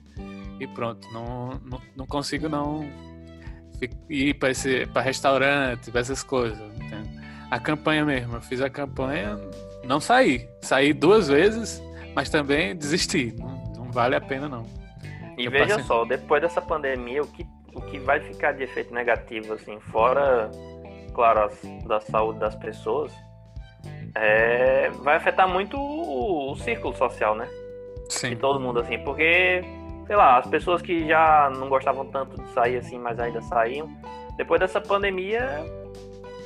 E 0.59 0.67
pronto, 0.69 1.07
não, 1.13 1.61
não, 1.63 1.83
não 1.95 2.07
consigo, 2.07 2.49
não 2.49 2.91
ir 4.09 4.39
para 4.39 5.03
restaurante, 5.03 5.91
para 5.91 6.01
essas 6.01 6.23
coisas. 6.23 6.59
A 7.51 7.61
campanha 7.61 8.07
mesmo, 8.07 8.37
eu 8.37 8.41
fiz 8.41 8.63
a 8.63 8.71
campanha, 8.71 9.39
não 9.85 10.01
saí. 10.01 10.49
Saí 10.63 10.95
duas 10.95 11.29
vezes, 11.29 11.83
mas 12.15 12.31
também 12.31 12.75
desistir. 12.75 13.35
Não, 13.37 13.63
não 13.77 13.93
vale 13.93 14.17
a 14.17 14.21
pena, 14.23 14.49
não. 14.49 14.78
E 15.39 15.49
veja 15.49 15.67
passei- 15.77 15.85
só, 15.85 16.05
depois 16.05 16.43
dessa 16.43 16.61
pandemia, 16.61 17.23
o 17.23 17.27
que, 17.27 17.47
o 17.75 17.81
que 17.83 17.99
vai 17.99 18.21
ficar 18.21 18.53
de 18.53 18.63
efeito 18.65 18.93
negativo, 18.93 19.55
assim, 19.55 19.79
fora, 19.81 20.51
claro, 21.15 21.45
as- 21.45 21.63
da 21.87 22.01
saúde 22.01 22.39
das 22.41 22.55
pessoas, 22.57 23.13
é, 24.15 24.91
vai 25.03 25.17
afetar 25.17 25.49
muito 25.49 25.77
o, 25.79 26.53
o 26.53 26.57
círculo 26.57 26.95
social, 26.97 27.35
né? 27.35 27.47
De 28.09 28.15
Sim. 28.15 28.37
todo 28.37 28.59
mundo, 28.59 28.81
assim, 28.81 28.99
porque, 28.99 29.63
sei 30.07 30.17
lá, 30.17 30.39
as 30.39 30.47
pessoas 30.47 30.81
que 30.83 31.07
já 31.07 31.51
não 31.57 31.69
gostavam 31.69 32.07
tanto 32.07 32.41
de 32.43 32.49
sair, 32.51 32.79
assim, 32.79 32.99
mas 32.99 33.19
ainda 33.21 33.41
saíam, 33.43 33.89
depois 34.37 34.61
dessa 34.61 34.81
pandemia, 34.81 35.61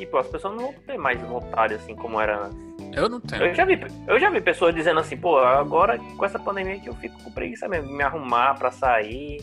tipo, 0.05 0.17
as 0.17 0.27
pessoas 0.27 0.55
não 0.55 0.65
vão 0.65 0.75
ter 0.87 0.99
mais 0.99 1.21
vontade, 1.23 1.75
assim, 1.75 1.95
como 1.95 2.21
era 2.21 2.47
antes. 2.47 2.59
Eu 2.93 3.09
não 3.09 3.21
tenho. 3.21 3.47
Eu 3.47 3.55
já 3.55 3.65
vi, 3.65 3.81
eu 4.07 4.19
já 4.19 4.31
vi 4.31 4.41
pessoas 4.41 4.75
dizendo 4.75 5.01
assim, 5.01 5.17
pô, 5.17 5.39
agora 5.39 5.99
com 5.99 6.25
essa 6.25 6.39
pandemia 6.39 6.79
que 6.79 6.89
eu 6.89 6.95
fico 6.95 7.23
com 7.23 7.31
preguiça 7.31 7.69
mesmo 7.69 7.89
de 7.89 7.95
me 7.95 8.03
arrumar 8.03 8.55
pra 8.59 8.71
sair, 8.71 9.41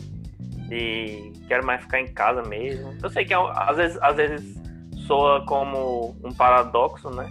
de 0.68 1.32
quero 1.48 1.66
mais 1.66 1.82
ficar 1.82 2.00
em 2.00 2.06
casa 2.12 2.42
mesmo. 2.42 2.96
Eu 3.02 3.08
sei 3.10 3.24
que 3.24 3.34
às 3.34 3.76
vezes, 3.76 3.98
às 4.02 4.16
vezes 4.16 4.60
soa 5.06 5.44
como 5.46 6.16
um 6.22 6.32
paradoxo, 6.32 7.10
né? 7.10 7.28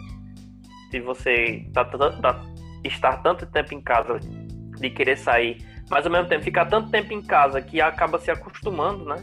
Se 0.91 0.99
você 0.99 1.65
tá, 1.73 1.85
tá- 1.85 2.11
tá- 2.11 2.41
estar 2.83 3.17
tanto 3.23 3.45
tempo 3.45 3.73
em 3.73 3.81
casa 3.81 4.19
de 4.19 4.89
querer 4.89 5.17
sair, 5.17 5.63
mas 5.89 6.05
ao 6.05 6.11
mesmo 6.11 6.27
tempo 6.27 6.43
ficar 6.43 6.65
tanto 6.65 6.89
tempo 6.89 7.13
em 7.13 7.21
casa 7.21 7.61
que 7.61 7.79
acaba 7.79 8.19
se 8.19 8.29
acostumando, 8.31 9.05
né? 9.05 9.15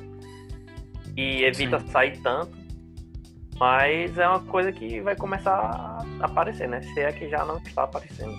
E 1.16 1.44
evita 1.44 1.78
sair 1.88 2.18
tanto. 2.22 2.65
Mas 3.58 4.16
é 4.18 4.28
uma 4.28 4.40
coisa 4.40 4.70
que 4.70 5.00
vai 5.00 5.16
começar 5.16 5.52
a 6.20 6.24
aparecer, 6.24 6.68
né? 6.68 6.82
Se 6.82 7.00
é 7.00 7.12
que 7.12 7.28
já 7.28 7.44
não 7.44 7.56
está 7.58 7.84
aparecendo. 7.84 8.34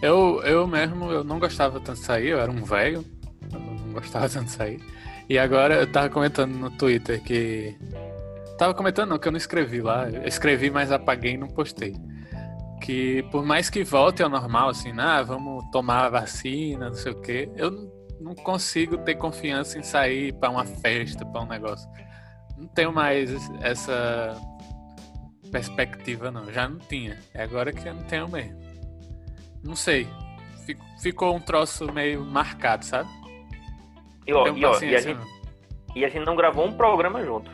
Eu, 0.00 0.42
eu 0.44 0.66
mesmo, 0.66 1.10
eu 1.10 1.24
não 1.24 1.38
gostava 1.38 1.80
tanto 1.80 1.98
de 1.98 2.04
sair, 2.04 2.28
eu 2.28 2.40
era 2.40 2.50
um 2.50 2.62
velho, 2.62 3.04
não 3.50 3.92
gostava 3.92 4.28
tanto 4.28 4.46
de 4.46 4.52
sair. 4.52 4.80
E 5.28 5.38
agora 5.38 5.74
eu 5.74 5.90
tava 5.90 6.08
comentando 6.08 6.54
no 6.54 6.70
Twitter 6.70 7.22
que. 7.22 7.76
Tava 8.56 8.72
comentando 8.72 9.10
não, 9.10 9.18
que 9.18 9.26
eu 9.26 9.32
não 9.32 9.38
escrevi 9.38 9.82
lá. 9.82 10.08
Eu 10.08 10.26
escrevi, 10.26 10.70
mas 10.70 10.92
apaguei 10.92 11.32
e 11.32 11.36
não 11.36 11.48
postei. 11.48 11.94
Que 12.82 13.22
por 13.24 13.44
mais 13.44 13.68
que 13.68 13.82
volte 13.82 14.22
ao 14.22 14.28
normal, 14.28 14.68
assim, 14.68 14.92
ah, 14.98 15.22
vamos 15.22 15.64
tomar 15.70 16.04
a 16.04 16.08
vacina, 16.08 16.88
não 16.88 16.94
sei 16.94 17.12
o 17.12 17.20
quê, 17.20 17.50
eu 17.56 17.70
não, 18.20 18.34
consigo 18.34 18.98
ter 18.98 19.16
confiança 19.16 19.78
em 19.78 19.82
sair 19.82 20.32
pra 20.34 20.50
uma 20.50 20.64
festa, 20.64 21.24
pra 21.24 21.42
um 21.42 21.46
negócio. 21.46 21.88
Não 22.56 22.66
tenho 22.68 22.92
mais 22.92 23.30
essa 23.62 24.34
perspectiva, 25.50 26.30
não. 26.30 26.50
Já 26.52 26.68
não 26.68 26.78
tinha. 26.78 27.18
É 27.34 27.42
agora 27.42 27.72
que 27.72 27.86
eu 27.86 27.94
não 27.94 28.02
tenho 28.04 28.28
mesmo. 28.28 28.58
Não 29.64 29.76
sei. 29.76 30.08
Fico- 30.64 30.84
Ficou 31.00 31.34
um 31.36 31.40
troço 31.40 31.92
meio 31.92 32.24
marcado, 32.24 32.84
sabe? 32.84 33.08
E, 34.26 34.32
ó, 34.32 34.48
e, 34.48 34.64
ó, 34.64 34.80
e, 34.80 34.96
a 34.96 35.00
gente, 35.00 35.14
não. 35.18 35.26
e 35.94 36.04
a 36.04 36.08
gente 36.08 36.24
não 36.26 36.34
gravou 36.34 36.66
um 36.66 36.72
programa 36.72 37.24
junto. 37.24 37.50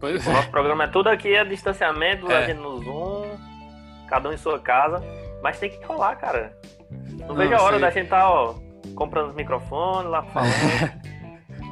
Pois 0.00 0.26
O 0.26 0.30
é. 0.30 0.32
nosso 0.32 0.50
programa 0.50 0.84
é 0.84 0.86
tudo 0.88 1.08
aqui, 1.08 1.34
é 1.34 1.44
distanciamento, 1.44 2.26
a 2.30 2.34
É. 2.34 2.46
gente 2.46 2.58
no 2.58 2.78
Zoom, 2.82 3.36
cada 4.08 4.28
um 4.28 4.32
em 4.32 4.36
sua 4.38 4.58
casa. 4.58 5.00
Mas 5.42 5.58
tem 5.58 5.70
que 5.70 5.84
rolar, 5.86 6.16
cara. 6.16 6.58
Não, 7.18 7.28
Não, 7.28 7.34
vejo 7.36 7.54
a 7.54 7.62
hora 7.62 7.72
sei. 7.74 7.80
da 7.80 7.90
gente 7.90 8.04
estar, 8.04 8.28
ó, 8.28 8.54
comprando 8.94 9.28
os 9.28 9.34
microfones 9.34 10.10
lá 10.10 10.22
falando. 10.24 10.50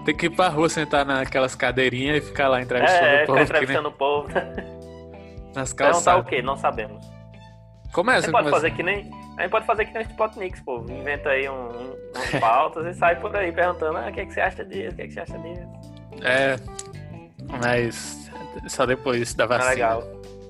Tem 0.08 0.16
que 0.16 0.24
ir 0.24 0.30
pra 0.30 0.48
rua 0.48 0.70
sentar 0.70 1.04
naquelas 1.04 1.54
cadeirinhas 1.54 2.16
e 2.16 2.20
ficar 2.22 2.48
lá 2.48 2.62
entrevistando 2.62 3.04
é, 3.04 3.24
o 3.24 3.26
povo 3.26 3.34
nem 3.34 3.44
entrevistando 3.44 3.88
o 3.90 3.92
povo. 3.92 4.28
nas 5.54 5.74
Perguntar 5.74 5.74
o 5.74 5.92
calçadas. 5.92 6.26
quê? 6.30 6.40
Não 6.40 6.56
sabemos. 6.56 7.04
A 7.86 7.92
Começa, 7.92 8.22
gente 8.22 8.32
pode 8.32 8.44
começa. 8.44 8.56
fazer 8.62 8.70
que 8.74 8.82
nem. 8.82 9.10
A 9.36 9.42
gente 9.42 9.50
pode 9.50 9.66
fazer 9.66 9.84
que 9.84 9.92
nem 9.92 10.02
o 10.02 10.06
Spotnix, 10.06 10.60
pô. 10.62 10.78
Inventa 10.88 11.28
aí 11.28 11.46
um, 11.46 11.52
um, 11.52 11.96
umas 12.16 12.30
pautas 12.40 12.86
e 12.86 12.98
sai 12.98 13.16
por 13.20 13.36
aí 13.36 13.52
perguntando, 13.52 13.98
ah, 13.98 14.08
o 14.08 14.12
que, 14.12 14.20
é 14.20 14.24
que 14.24 14.32
você 14.32 14.40
acha 14.40 14.64
disso? 14.64 14.92
O 14.92 14.96
que, 14.96 15.02
é 15.02 15.06
que 15.08 15.12
você 15.12 15.20
acha 15.20 15.38
disso? 15.40 15.68
É, 16.22 16.56
mas 17.60 18.30
só 18.66 18.86
depois 18.86 19.34
da 19.34 19.44
É 19.44 19.46
vacina. 19.46 19.70
legal. 19.72 20.02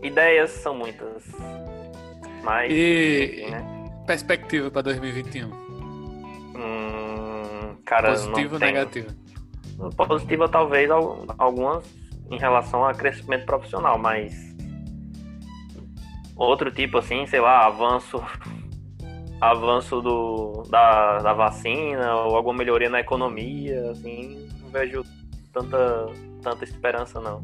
Ideias 0.04 0.50
são 0.50 0.72
muitas. 0.76 1.24
Mas. 2.44 2.72
E 2.72 3.40
enfim, 3.42 3.50
né? 3.50 3.84
perspectiva 4.06 4.70
pra 4.70 4.82
2021? 4.82 5.48
Hum, 6.54 7.76
cara, 7.84 8.10
Positivo 8.10 8.54
ou 8.54 8.60
negativo? 8.60 9.08
Positiva 9.96 10.48
talvez 10.48 10.90
al- 10.90 11.24
algumas 11.38 11.84
em 12.30 12.38
relação 12.38 12.84
a 12.84 12.92
crescimento 12.92 13.46
profissional, 13.46 13.98
mas 13.98 14.34
outro 16.36 16.70
tipo 16.70 16.98
assim, 16.98 17.26
sei 17.26 17.40
lá, 17.40 17.66
avanço 17.66 18.22
avanço 19.40 20.00
do, 20.00 20.64
da, 20.68 21.18
da 21.18 21.32
vacina 21.32 22.14
ou 22.16 22.36
alguma 22.36 22.58
melhoria 22.58 22.90
na 22.90 23.00
economia, 23.00 23.90
assim, 23.92 24.48
não 24.62 24.70
vejo 24.70 25.02
tanta, 25.52 26.06
tanta 26.42 26.64
esperança 26.64 27.20
não. 27.20 27.42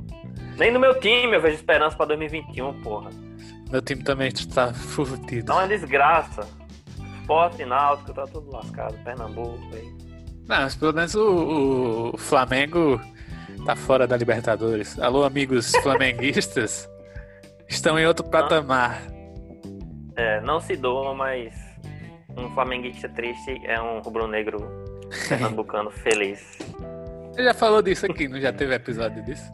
Nem 0.58 0.72
no 0.72 0.80
meu 0.80 0.98
time 1.00 1.36
eu 1.36 1.40
vejo 1.40 1.54
esperança 1.54 1.96
pra 1.96 2.06
2021, 2.06 2.80
porra. 2.82 3.10
Meu 3.70 3.80
time 3.80 4.02
também 4.02 4.28
está 4.28 4.72
fudido. 4.74 5.46
Tá 5.46 5.54
uma 5.54 5.68
desgraça. 5.68 6.46
Esporte 7.20 7.64
náutico, 7.64 8.12
tá 8.12 8.24
tudo 8.26 8.50
lascado. 8.52 8.94
Pernambuco 9.02 9.58
aí. 9.72 9.94
Não, 10.46 10.56
mas 10.60 10.74
pelo 10.74 10.92
menos 10.92 11.14
o, 11.14 12.10
o 12.12 12.18
Flamengo 12.18 13.00
tá 13.64 13.74
fora 13.74 14.06
da 14.06 14.16
Libertadores. 14.16 14.98
Alô, 14.98 15.24
amigos 15.24 15.72
flamenguistas. 15.82 16.88
Estão 17.66 17.98
em 17.98 18.06
outro 18.06 18.28
patamar. 18.28 19.00
É, 20.16 20.40
não 20.42 20.60
se 20.60 20.76
doa, 20.76 21.14
mas 21.14 21.54
um 22.36 22.50
flamenguista 22.50 23.08
triste 23.08 23.60
é 23.64 23.80
um 23.80 24.00
rubro-negro 24.00 24.58
pernambucano 25.28 25.90
feliz. 26.02 26.58
Você 27.32 27.42
já 27.42 27.54
falou 27.54 27.80
disso 27.80 28.06
aqui, 28.06 28.28
não 28.28 28.38
já 28.38 28.52
teve 28.52 28.74
episódio 28.74 29.24
disso? 29.24 29.50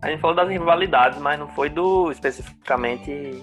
A 0.00 0.08
gente 0.08 0.20
falou 0.20 0.36
das 0.36 0.48
rivalidades, 0.48 1.18
mas 1.18 1.38
não 1.38 1.48
foi 1.48 1.68
do 1.68 2.10
especificamente. 2.10 3.42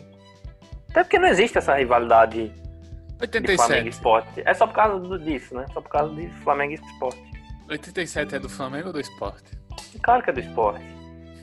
Até 0.89 1.03
porque 1.03 1.19
não 1.19 1.27
existe 1.27 1.57
essa 1.57 1.75
rivalidade 1.75 2.51
de 3.27 3.27
Flamengo 3.39 3.47
e 3.47 3.51
87. 3.51 3.87
Esporte. 3.89 4.43
É 4.45 4.53
só 4.53 4.65
por 4.67 4.73
causa 4.75 4.99
do- 4.99 5.19
disso, 5.19 5.55
né? 5.55 5.65
Só 5.73 5.81
por 5.81 5.89
causa 5.89 6.13
de 6.15 6.27
Flamengo 6.43 6.71
e 6.73 6.75
Esporte. 6.75 7.23
87 7.69 8.35
é 8.35 8.39
do 8.39 8.49
Flamengo 8.49 8.87
ou 8.87 8.93
do 8.93 8.99
esporte? 8.99 9.57
Claro 10.01 10.23
que 10.23 10.29
é 10.29 10.33
do 10.33 10.39
esporte. 10.39 10.83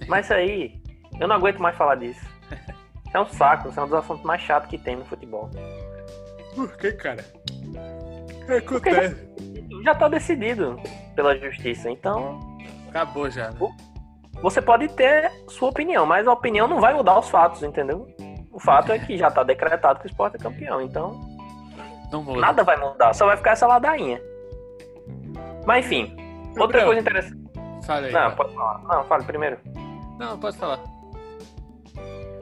Mas 0.09 0.27
isso 0.27 0.35
aí, 0.35 0.81
eu 1.21 1.29
não 1.29 1.37
aguento 1.37 1.59
mais 1.59 1.77
falar 1.77 1.95
disso. 1.97 2.25
Isso 3.07 3.17
é 3.17 3.21
um 3.21 3.27
saco, 3.29 3.69
isso 3.69 3.79
é 3.79 3.83
um 3.85 3.87
dos 3.87 3.95
assuntos 3.99 4.25
mais 4.25 4.43
chatos 4.43 4.69
que 4.69 4.77
tem 4.79 4.97
no 4.97 5.05
futebol. 5.05 5.49
Por 6.55 6.77
que, 6.77 6.93
cara? 6.93 7.25
Porque 8.69 8.91
já, 8.93 9.15
já 9.85 9.95
tá 9.95 10.09
decidido 10.09 10.81
pela 11.15 11.37
justiça, 11.37 11.91
então 11.91 12.41
Acabou 12.89 13.31
já, 13.31 13.51
né? 13.51 13.59
você 14.43 14.61
pode 14.63 14.89
ter 14.89 15.31
sua 15.49 15.69
opinião, 15.71 16.07
mas 16.07 16.27
a 16.27 16.33
opinião 16.33 16.67
não 16.69 16.81
vai 16.81 16.95
mudar 16.95 17.19
os 17.19 17.29
fatos, 17.29 17.63
entendeu? 17.63 18.07
O 18.53 18.59
fato 18.61 18.91
é 18.93 18.99
que 18.99 19.17
já 19.19 19.31
tá 19.31 19.43
decretado 19.43 19.99
que 20.01 20.07
o 20.07 20.11
esporte 20.11 20.37
é 20.37 20.39
campeão, 20.39 20.81
então 20.81 21.21
muda. 22.23 22.41
nada 22.41 22.65
vai 22.65 22.77
mudar, 22.77 23.13
só 23.15 23.27
vai 23.27 23.37
ficar 23.37 23.53
essa 23.53 23.67
ladainha. 23.67 24.21
Mas 25.67 25.85
enfim, 25.85 26.15
outra 26.59 26.81
Gabriel, 26.81 26.87
coisa 26.87 27.01
interessante. 27.01 27.47
Fala 27.85 28.07
aí. 28.07 28.13
Não, 28.13 28.31
pode 28.35 28.55
falar. 28.55 28.83
Não, 28.83 29.05
fale 29.05 29.25
primeiro. 29.25 29.59
Não, 30.19 30.39
pode 30.39 30.57
falar. 30.57 30.81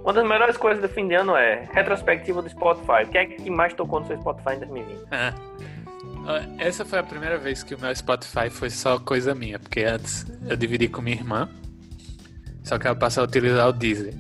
Uma 0.03 0.13
das 0.13 0.29
melhores 0.29 0.57
coisas 0.59 0.83
do 0.83 0.89
fim 0.89 1.09
de 1.09 1.15
ano 1.15 1.35
é 1.35 1.67
retrospectiva 1.73 2.43
do 2.43 2.49
Spotify. 2.49 3.05
O 3.05 3.09
que 3.09 3.19
é 3.19 3.25
que 3.25 3.51
mais 3.51 3.73
tocou 3.73 4.01
no 4.01 4.07
seu 4.07 4.21
Spotify 4.21 4.55
em 4.57 4.59
2020? 4.59 4.99
É. 5.11 5.35
Ó, 6.27 6.63
Essa 6.63 6.85
foi 6.85 6.99
a 6.99 7.03
primeira 7.03 7.39
vez 7.39 7.63
que 7.63 7.75
o 7.75 7.81
meu 7.81 7.95
Spotify 7.95 8.51
foi 8.51 8.69
só 8.69 8.99
coisa 8.99 9.35
minha, 9.35 9.59
porque 9.59 9.81
antes 9.83 10.27
eu 10.47 10.57
dividi 10.57 10.89
com 10.89 11.01
minha 11.01 11.17
irmã, 11.17 11.49
só 12.63 12.79
que 12.79 12.87
ela 12.87 12.97
passou 12.97 13.23
a 13.23 13.25
utilizar 13.27 13.67
o 13.69 13.73
Deezer. 13.73 14.15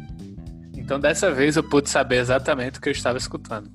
Então 0.74 0.98
dessa 0.98 1.30
vez 1.30 1.56
eu 1.56 1.62
pude 1.62 1.88
saber 1.88 2.16
exatamente 2.16 2.78
o 2.78 2.82
que 2.82 2.88
eu 2.88 2.92
estava 2.92 3.16
escutando. 3.18 3.70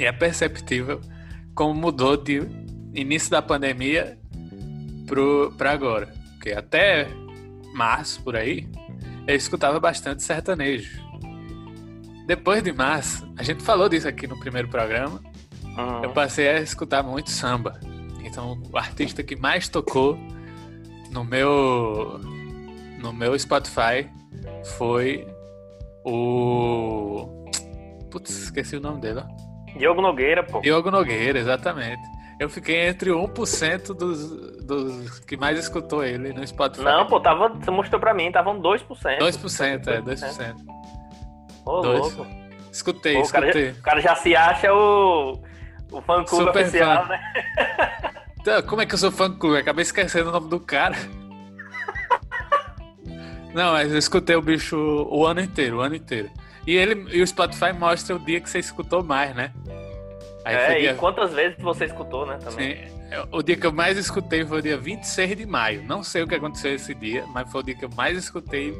E 0.00 0.04
é 0.06 0.12
perceptível 0.12 0.98
como 1.54 1.74
mudou 1.74 2.16
de 2.16 2.40
início 2.94 3.30
da 3.30 3.42
pandemia 3.42 4.18
pro, 5.06 5.52
pra 5.58 5.72
agora. 5.72 6.12
Porque 6.32 6.52
até 6.52 7.06
março, 7.74 8.22
por 8.22 8.34
aí, 8.34 8.66
eu 9.26 9.36
escutava 9.36 9.78
bastante 9.78 10.22
sertanejo. 10.22 10.98
Depois 12.26 12.62
de 12.62 12.72
março, 12.72 13.30
a 13.36 13.42
gente 13.42 13.62
falou 13.62 13.90
disso 13.90 14.08
aqui 14.08 14.26
no 14.26 14.40
primeiro 14.40 14.68
programa, 14.68 15.20
Hum, 15.62 16.02
eu 16.02 16.10
passei 16.10 16.48
a 16.48 16.60
escutar 16.60 17.02
muito 17.02 17.30
samba. 17.30 17.78
Então, 18.24 18.60
o 18.72 18.76
artista 18.76 19.22
que 19.22 19.36
mais 19.36 19.68
tocou 19.68 20.18
no 21.10 21.24
meu 21.24 22.20
no 22.98 23.12
meu 23.12 23.38
Spotify 23.38 24.08
foi 24.76 25.26
o 26.04 27.46
Putz, 28.10 28.30
esqueci 28.30 28.76
o 28.76 28.80
nome 28.80 29.00
dele, 29.00 29.20
ó. 29.20 29.49
Diogo 29.76 30.00
Nogueira, 30.00 30.42
pô. 30.42 30.60
Diogo 30.60 30.90
Nogueira, 30.90 31.38
exatamente. 31.38 32.00
Eu 32.38 32.48
fiquei 32.48 32.88
entre 32.88 33.10
1% 33.10 33.94
dos, 33.94 34.30
dos 34.64 35.20
que 35.20 35.36
mais 35.36 35.58
escutou 35.58 36.02
ele 36.02 36.32
no 36.32 36.46
Spotify. 36.46 36.84
Não, 36.84 37.06
pô, 37.06 37.20
tava, 37.20 37.48
você 37.50 37.70
mostrou 37.70 38.00
pra 38.00 38.14
mim, 38.14 38.28
estavam 38.28 38.60
2%. 38.60 38.86
2%, 39.18 39.88
é, 39.88 40.00
2%. 40.00 40.54
Ô, 41.66 41.80
dois. 41.82 42.00
louco. 42.00 42.26
Escutei, 42.72 43.14
Pô, 43.14 43.22
o, 43.22 43.28
cara 43.28 43.46
já, 43.46 43.50
escutei. 43.50 43.70
o 43.78 43.82
cara 43.82 44.00
já 44.00 44.14
se 44.14 44.36
acha 44.36 44.72
o. 44.72 45.42
O 45.92 46.00
fã 46.00 46.24
clube 46.24 46.46
Super 46.46 46.62
oficial, 46.62 47.02
fã. 47.02 47.08
né? 47.08 47.20
Então, 48.40 48.62
como 48.62 48.80
é 48.80 48.86
que 48.86 48.94
eu 48.94 48.98
sou 48.98 49.10
fã 49.10 49.30
clube? 49.30 49.58
Acabei 49.58 49.82
esquecendo 49.82 50.30
o 50.30 50.32
nome 50.32 50.48
do 50.48 50.58
cara. 50.60 50.96
Não, 53.52 53.72
mas 53.72 53.90
eu 53.92 53.98
escutei 53.98 54.36
o 54.36 54.40
bicho 54.40 54.76
o 55.10 55.26
ano 55.26 55.40
inteiro, 55.40 55.78
o 55.78 55.80
ano 55.80 55.96
inteiro. 55.96 56.30
E 56.66 56.76
ele 56.76 57.06
e 57.16 57.22
o 57.22 57.26
Spotify 57.26 57.72
mostra 57.72 58.14
o 58.16 58.18
dia 58.18 58.40
que 58.40 58.48
você 58.48 58.58
escutou 58.58 59.02
mais, 59.02 59.34
né? 59.34 59.52
Aí 60.44 60.54
É, 60.56 60.66
foi 60.66 60.76
e 60.76 60.80
dia, 60.80 60.94
quantas 60.94 61.32
vezes 61.32 61.56
você 61.60 61.84
escutou, 61.86 62.26
né? 62.26 62.38
Também. 62.38 62.76
sim, 62.88 62.94
é, 63.10 63.24
o 63.30 63.42
dia 63.42 63.56
que 63.56 63.66
eu 63.66 63.72
mais 63.72 63.96
escutei 63.98 64.44
foi 64.44 64.58
o 64.58 64.62
dia 64.62 64.76
26 64.78 65.36
de 65.36 65.46
maio. 65.46 65.82
Não 65.84 66.02
sei 66.02 66.22
o 66.22 66.26
que 66.28 66.34
aconteceu 66.34 66.74
esse 66.74 66.94
dia, 66.94 67.24
mas 67.28 67.50
foi 67.50 67.60
o 67.60 67.64
dia 67.64 67.74
que 67.74 67.84
eu 67.84 67.90
mais 67.96 68.16
escutei 68.16 68.74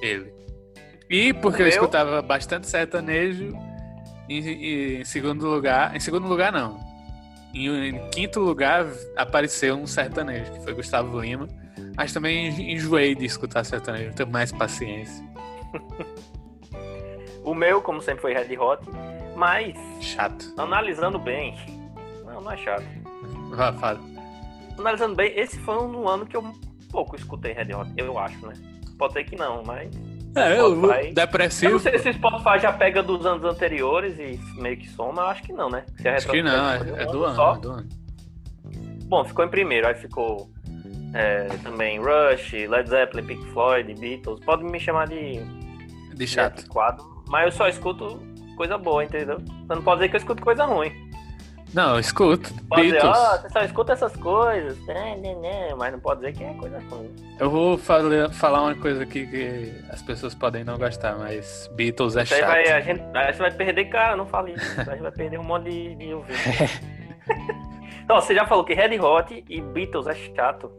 ele. 0.00 0.32
E 1.10 1.32
porque 1.34 1.60
eu 1.62 1.66
Meu? 1.66 1.74
escutava 1.74 2.22
bastante 2.22 2.66
sertanejo, 2.68 3.52
em, 4.28 5.04
segundo 5.04 5.46
lugar. 5.46 5.94
Em 5.94 6.00
segundo 6.00 6.26
lugar, 6.26 6.50
não. 6.52 6.78
Em, 7.54 7.68
em 7.88 8.10
quinto 8.10 8.40
lugar 8.40 8.86
apareceu 9.16 9.76
um 9.76 9.86
sertanejo, 9.86 10.50
que 10.52 10.60
foi 10.64 10.72
Gustavo 10.74 11.20
Lima. 11.20 11.46
Mas 11.96 12.12
também 12.12 12.48
en- 12.48 12.72
enjoei 12.74 13.14
de 13.14 13.24
escutar 13.26 13.64
sertanejo, 13.64 14.06
não 14.08 14.14
tenho 14.14 14.30
mais 14.30 14.50
paciência. 14.52 15.24
O 17.44 17.54
meu, 17.54 17.80
como 17.82 18.00
sempre, 18.00 18.22
foi 18.22 18.34
Red 18.34 18.56
Hot. 18.58 18.82
Mas, 19.36 19.74
Chato. 20.00 20.52
analisando 20.56 21.18
bem. 21.18 21.54
Não, 22.24 22.40
não 22.40 22.50
é 22.52 22.56
chato. 22.56 22.84
Vá, 23.50 23.72
fala. 23.74 24.00
Analisando 24.78 25.14
bem, 25.14 25.32
esse 25.38 25.58
foi 25.60 25.76
um 25.76 26.08
ano 26.08 26.24
que 26.26 26.36
eu 26.36 26.42
pouco 26.90 27.16
escutei 27.16 27.52
Red 27.52 27.74
Hot, 27.74 27.90
eu 27.96 28.18
acho, 28.18 28.46
né? 28.46 28.54
Pode 28.98 29.12
ser 29.12 29.24
que 29.24 29.36
não, 29.36 29.62
mas. 29.64 29.90
É, 30.36 30.58
eu, 30.58 30.74
Spotify. 30.76 31.08
Eu 31.08 31.14
depressivo. 31.14 31.72
não 31.72 31.78
sei 31.78 31.98
se 31.98 32.08
o 32.10 32.14
Spotify 32.14 32.58
já 32.60 32.72
pega 32.72 33.02
dos 33.02 33.24
anos 33.24 33.44
anteriores 33.44 34.18
e 34.18 34.38
meio 34.60 34.76
que 34.76 34.88
soma, 34.88 35.22
eu 35.22 35.26
acho 35.26 35.42
que 35.44 35.52
não, 35.52 35.68
né? 35.70 35.84
Se 35.96 36.08
Acho 36.08 36.28
que 36.28 36.42
não, 36.42 36.70
é, 36.72 37.02
é 37.04 37.08
um 37.08 37.12
do 37.12 37.24
ano, 37.24 37.36
só. 37.36 37.54
é 37.54 37.58
do 37.58 37.70
ano. 37.70 37.88
Bom, 39.06 39.24
ficou 39.24 39.44
em 39.44 39.48
primeiro, 39.48 39.86
aí 39.86 39.94
ficou 39.94 40.50
é, 41.12 41.44
também 41.62 42.00
Rush, 42.00 42.52
Led 42.68 42.88
Zeppelin, 42.88 43.24
Pink 43.26 43.46
Floyd, 43.52 43.94
Beatles. 43.94 44.40
Pode 44.40 44.64
me 44.64 44.80
chamar 44.80 45.06
de, 45.06 45.40
De 46.14 46.26
chato. 46.26 46.62
de 46.62 46.68
quadro, 46.68 47.04
mas 47.28 47.46
eu 47.46 47.52
só 47.52 47.68
escuto 47.68 48.20
coisa 48.56 48.78
boa, 48.78 49.04
entendeu? 49.04 49.38
Você 49.40 49.74
não 49.74 49.82
pode 49.82 49.98
dizer 50.00 50.08
que 50.10 50.16
eu 50.16 50.20
escuto 50.20 50.42
coisa 50.42 50.64
ruim. 50.64 50.92
Não, 51.74 51.94
eu 51.94 51.98
escuto. 51.98 52.54
Pode 52.68 52.82
dizer, 52.84 53.04
ó, 53.04 53.36
você 53.36 53.48
só 53.50 53.60
escuta 53.62 53.92
essas 53.94 54.14
coisas, 54.16 54.78
né, 54.86 55.16
né, 55.16 55.34
né, 55.34 55.74
mas 55.76 55.92
não 55.92 55.98
pode 55.98 56.20
dizer 56.20 56.32
que 56.32 56.44
é 56.44 56.54
coisa 56.54 56.78
ruim. 56.88 57.12
Eu 57.36 57.50
vou 57.50 57.76
fala- 57.76 58.30
falar 58.30 58.62
uma 58.62 58.76
coisa 58.76 59.02
aqui 59.02 59.26
que 59.26 59.74
as 59.90 60.00
pessoas 60.00 60.36
podem 60.36 60.62
não 60.62 60.78
gostar, 60.78 61.16
mas 61.16 61.68
Beatles 61.74 62.14
é 62.14 62.20
aí 62.20 62.26
chato. 62.26 62.46
vai, 62.46 62.68
a 62.70 62.80
gente, 62.80 63.02
aí 63.12 63.32
você 63.32 63.38
vai 63.40 63.50
perder, 63.50 63.86
cara, 63.86 64.14
não 64.14 64.24
fale 64.24 64.52
isso. 64.52 64.80
A 64.80 64.84
gente 64.84 65.02
vai 65.02 65.10
perder 65.10 65.40
um 65.40 65.42
monte 65.42 65.68
de, 65.68 65.94
de 65.96 66.14
ouvinte. 66.14 66.80
então, 68.04 68.20
você 68.20 68.36
já 68.36 68.46
falou 68.46 68.64
que 68.64 68.72
Red 68.72 69.00
Hot 69.00 69.44
e 69.48 69.60
Beatles 69.60 70.06
é 70.06 70.14
chato. 70.14 70.70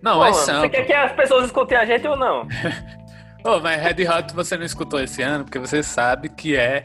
Não, 0.00 0.12
Pô, 0.12 0.20
mano, 0.20 0.34
são. 0.34 0.60
Você 0.60 0.68
quer 0.68 0.84
que 0.84 0.92
as 0.92 1.12
pessoas 1.12 1.46
escutem 1.46 1.76
a 1.76 1.84
gente 1.84 2.06
ou 2.06 2.16
não? 2.16 2.46
Ô, 3.44 3.58
mas 3.60 3.80
Red 3.80 4.06
Hot 4.06 4.34
você 4.34 4.56
não 4.56 4.64
escutou 4.64 5.00
esse 5.00 5.22
ano 5.22 5.44
porque 5.44 5.58
você 5.58 5.82
sabe 5.82 6.28
que 6.28 6.56
é 6.56 6.84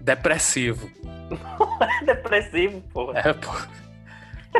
depressivo. 0.00 0.90
É 2.00 2.04
depressivo, 2.14 2.80
porra. 2.92 3.20
É, 3.20 3.32
pô. 3.32 3.50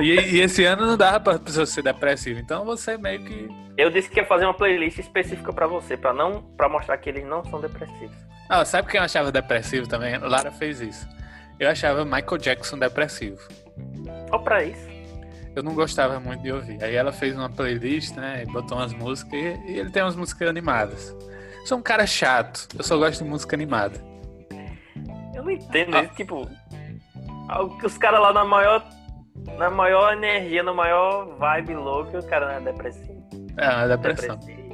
E, 0.00 0.12
e 0.12 0.40
esse 0.40 0.64
ano 0.64 0.86
não 0.86 0.96
dava 0.96 1.18
pra 1.18 1.38
pessoa 1.38 1.66
ser 1.66 1.82
depressiva, 1.82 2.38
então 2.38 2.64
você 2.64 2.96
meio 2.96 3.24
que. 3.24 3.48
Eu 3.76 3.90
disse 3.90 4.08
que 4.08 4.20
ia 4.20 4.26
fazer 4.26 4.44
uma 4.44 4.54
playlist 4.54 4.98
específica 4.98 5.52
pra 5.52 5.66
você, 5.66 5.96
pra 5.96 6.12
não, 6.12 6.42
para 6.56 6.68
mostrar 6.68 6.96
que 6.98 7.08
eles 7.08 7.24
não 7.24 7.44
são 7.44 7.60
depressivos. 7.60 8.16
Ah, 8.48 8.64
sabe 8.64 8.88
quem 8.88 8.98
eu 8.98 9.04
achava 9.04 9.32
depressivo 9.32 9.88
também? 9.88 10.16
Lara 10.18 10.52
fez 10.52 10.80
isso. 10.80 11.08
Eu 11.58 11.68
achava 11.68 12.04
Michael 12.04 12.38
Jackson 12.38 12.78
depressivo. 12.78 13.40
Só 14.28 14.38
pra 14.38 14.64
isso. 14.64 14.99
Eu 15.54 15.62
não 15.62 15.74
gostava 15.74 16.20
muito 16.20 16.42
de 16.42 16.52
ouvir. 16.52 16.82
Aí 16.82 16.94
ela 16.94 17.12
fez 17.12 17.36
uma 17.36 17.48
playlist, 17.48 18.14
né? 18.16 18.42
E 18.42 18.46
botou 18.52 18.78
umas 18.78 18.92
músicas 18.92 19.32
e, 19.34 19.72
e 19.72 19.78
ele 19.78 19.90
tem 19.90 20.02
umas 20.02 20.14
músicas 20.16 20.48
animadas. 20.48 21.14
Sou 21.64 21.78
um 21.78 21.82
cara 21.82 22.06
chato. 22.06 22.68
Eu 22.76 22.84
só 22.84 22.96
gosto 22.96 23.22
de 23.24 23.28
música 23.28 23.56
animada. 23.56 24.00
Eu 25.34 25.42
não 25.42 25.50
entendo 25.50 25.96
Ah. 25.96 26.02
isso, 26.04 26.14
tipo, 26.14 26.48
os 27.84 27.98
caras 27.98 28.20
lá 28.20 28.32
na 28.32 28.44
maior 28.44 28.84
na 29.56 29.70
maior 29.70 30.12
energia, 30.12 30.62
na 30.62 30.72
maior 30.72 31.36
vibe 31.38 31.74
louca, 31.74 32.18
o 32.18 32.26
cara 32.26 32.46
não 32.46 32.54
é 32.54 32.72
depressivo. 32.72 33.20
É 33.56 33.68
uma 33.68 33.88
depressão. 33.88 34.36
Depressivo. 34.36 34.70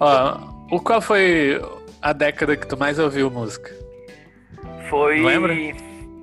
Ó, 0.00 0.38
o 0.70 0.80
qual 0.80 1.00
foi 1.00 1.60
a 2.02 2.12
década 2.12 2.56
que 2.56 2.66
tu 2.66 2.76
mais 2.76 2.98
ouviu 2.98 3.30
música? 3.30 3.70
Foi. 4.90 5.20
Lembra? 5.22 5.54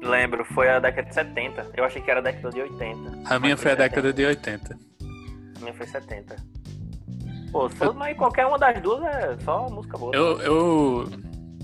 Lembro, 0.04 0.44
foi 0.46 0.70
a 0.70 0.80
década 0.80 1.08
de 1.08 1.14
70. 1.16 1.72
Eu 1.76 1.84
achei 1.86 2.02
que 2.02 2.12
era 2.12 2.20
a 2.20 2.24
década 2.24 2.50
de 2.50 2.62
80. 2.62 3.10
A 3.26 3.40
minha 3.40 3.54
Mas 3.56 3.62
foi 3.62 3.72
a 3.72 3.76
70. 3.76 3.78
década 3.78 4.14
de 4.14 4.26
80. 4.26 4.78
A 5.56 5.60
minha 5.62 5.74
foi 5.74 5.88
70. 5.88 6.36
Pô, 7.52 7.70
se 7.70 7.76
for, 7.76 7.94
mas 7.94 8.18
qualquer 8.18 8.46
uma 8.46 8.58
das 8.58 8.82
duas 8.82 9.04
é 9.04 9.38
só 9.44 9.70
música 9.70 9.98
boa. 9.98 10.16
Eu, 10.16 10.40
eu 10.42 11.10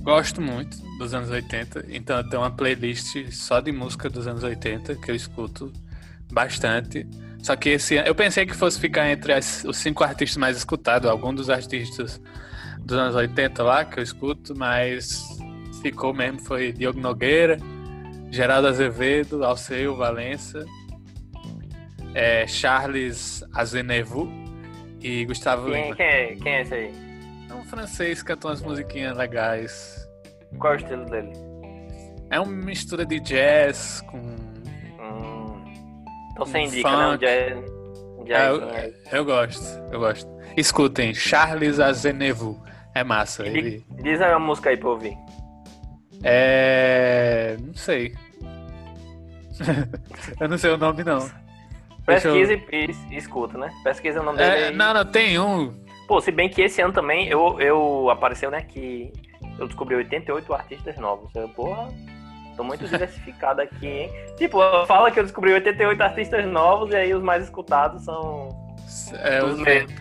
gosto 0.01 0.41
muito 0.41 0.77
dos 0.99 1.13
anos 1.13 1.29
80, 1.29 1.85
então 1.89 2.17
eu 2.17 2.29
tenho 2.29 2.41
uma 2.43 2.51
playlist 2.51 3.31
só 3.31 3.59
de 3.59 3.71
música 3.71 4.09
dos 4.09 4.27
anos 4.27 4.43
80 4.43 4.95
que 4.95 5.11
eu 5.11 5.15
escuto 5.15 5.73
bastante. 6.31 7.07
Só 7.41 7.55
que 7.55 7.69
esse 7.69 7.95
eu 7.95 8.13
pensei 8.13 8.45
que 8.45 8.53
fosse 8.55 8.79
ficar 8.79 9.09
entre 9.09 9.33
as- 9.33 9.63
os 9.65 9.77
cinco 9.77 10.03
artistas 10.03 10.37
mais 10.37 10.57
escutados, 10.57 11.09
algum 11.09 11.33
dos 11.33 11.49
artistas 11.49 12.21
dos 12.79 12.97
anos 12.97 13.15
80 13.15 13.63
lá 13.63 13.83
que 13.83 13.99
eu 13.99 14.03
escuto, 14.03 14.53
mas 14.55 15.23
ficou 15.81 16.13
mesmo, 16.13 16.39
foi 16.41 16.71
Diogo 16.71 16.99
Nogueira, 16.99 17.57
Geraldo 18.31 18.67
Azevedo, 18.67 19.43
Alceu 19.43 19.95
Valença, 19.95 20.65
é, 22.13 22.45
Charles 22.47 23.43
Azenevu 23.53 24.29
e 25.01 25.25
Gustavo 25.25 25.71
Quem, 25.71 25.83
Lima. 25.83 25.95
quem 25.95 26.05
é, 26.05 26.35
quem 26.35 26.53
é 26.53 26.61
esse 26.61 26.73
aí? 26.73 26.91
É 27.49 27.53
um 27.53 27.63
francês 27.63 28.21
que 28.21 28.27
cantou 28.27 28.51
umas 28.51 28.61
musiquinhas 28.61 29.17
legais. 29.17 30.07
Qual 30.59 30.73
é 30.73 30.75
o 30.75 30.79
estilo 30.79 31.05
dele? 31.05 31.31
É 32.29 32.39
uma 32.39 32.51
mistura 32.51 33.05
de 33.05 33.19
jazz 33.19 34.01
com. 34.09 34.17
Hum. 34.19 35.63
Então 36.31 36.45
você 36.45 36.57
Um 36.59 36.61
indica, 36.61 36.89
né? 36.89 37.11
Funk. 37.11 37.17
jazz. 37.25 37.71
Um 38.19 38.25
É, 38.27 38.35
aí. 38.37 38.93
eu, 39.11 39.17
eu 39.17 39.25
gosto, 39.25 39.63
eu 39.91 39.99
gosto. 39.99 40.29
Escutem, 40.55 41.13
Charles 41.13 41.79
Azenevu. 41.79 42.61
É 42.95 43.03
massa. 43.03 43.45
Ele 43.45 43.83
Diz 44.03 44.19
aí 44.21 44.31
uma 44.31 44.39
música 44.39 44.69
aí 44.71 44.77
pra 44.77 44.89
ouvir. 44.89 45.15
É. 46.23 47.57
Não 47.59 47.73
sei. 47.73 48.15
eu 50.39 50.47
não 50.47 50.57
sei 50.57 50.71
o 50.71 50.77
nome, 50.77 51.03
não. 51.03 51.29
Deixa 52.07 52.27
eu- 52.27 52.33
Pesquisa 52.33 52.53
e, 52.71 53.13
e 53.13 53.17
escuta, 53.17 53.57
né? 53.57 53.71
Pesquisa 53.83 54.21
o 54.21 54.23
nome 54.23 54.37
dele. 54.37 54.49
É, 54.49 54.67
aí. 54.67 54.75
não, 54.75 54.93
não, 54.93 55.05
tem 55.05 55.39
um. 55.39 55.73
Pô, 56.07 56.19
se 56.19 56.31
bem 56.31 56.49
que 56.49 56.61
esse 56.61 56.81
ano 56.81 56.91
também 56.91 57.27
eu, 57.27 57.59
eu 57.61 58.09
apareceu, 58.09 58.49
né, 58.49 58.61
que 58.61 59.13
eu 59.59 59.67
descobri 59.67 59.95
88 59.95 60.53
artistas 60.53 60.97
novos. 60.97 61.29
Eu, 61.35 61.47
porra, 61.49 61.87
tô 62.57 62.63
muito 62.63 62.83
diversificado 62.87 63.61
aqui, 63.61 63.87
hein? 63.87 64.11
Tipo, 64.37 64.59
fala 64.87 65.11
que 65.11 65.19
eu 65.19 65.23
descobri 65.23 65.53
88 65.53 66.01
artistas 66.01 66.45
novos 66.47 66.91
e 66.91 66.95
aí 66.95 67.13
os 67.13 67.21
mais 67.21 67.43
escutados 67.43 68.03
são 68.05 68.49
é, 69.19 69.43
os 69.43 69.59
mesmos. 69.59 69.93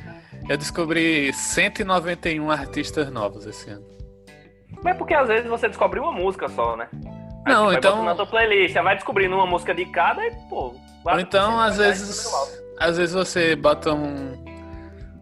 eu 0.48 0.57
descobri 0.57 1.31
191 1.35 2.50
artistas 2.50 3.11
novos 3.11 3.44
esse 3.44 3.68
ano. 3.68 3.97
Mas 4.83 4.96
porque 4.96 5.14
às 5.14 5.28
vezes 5.28 5.48
você 5.48 5.68
descobre 5.68 5.98
uma 6.00 6.12
música 6.12 6.48
só, 6.48 6.76
né? 6.76 6.88
Aí 7.44 7.52
Não, 7.54 7.72
então- 7.72 8.04
na 8.04 8.14
tua 8.14 8.26
playlist, 8.26 8.74
vai 8.74 8.94
descobrindo 8.94 9.35
uma 9.35 9.46
música 9.46 9.74
de 9.74 9.85
cada 9.87 10.24
e, 10.26 10.31
pô... 10.48 10.74
Ou 11.04 11.20
então, 11.20 11.52
4% 11.57 11.61
às 11.68 11.78
vezes, 11.78 12.33
às 12.78 12.96
vezes 12.98 13.14
você 13.14 13.57
bota 13.57 13.92
um, 13.94 14.35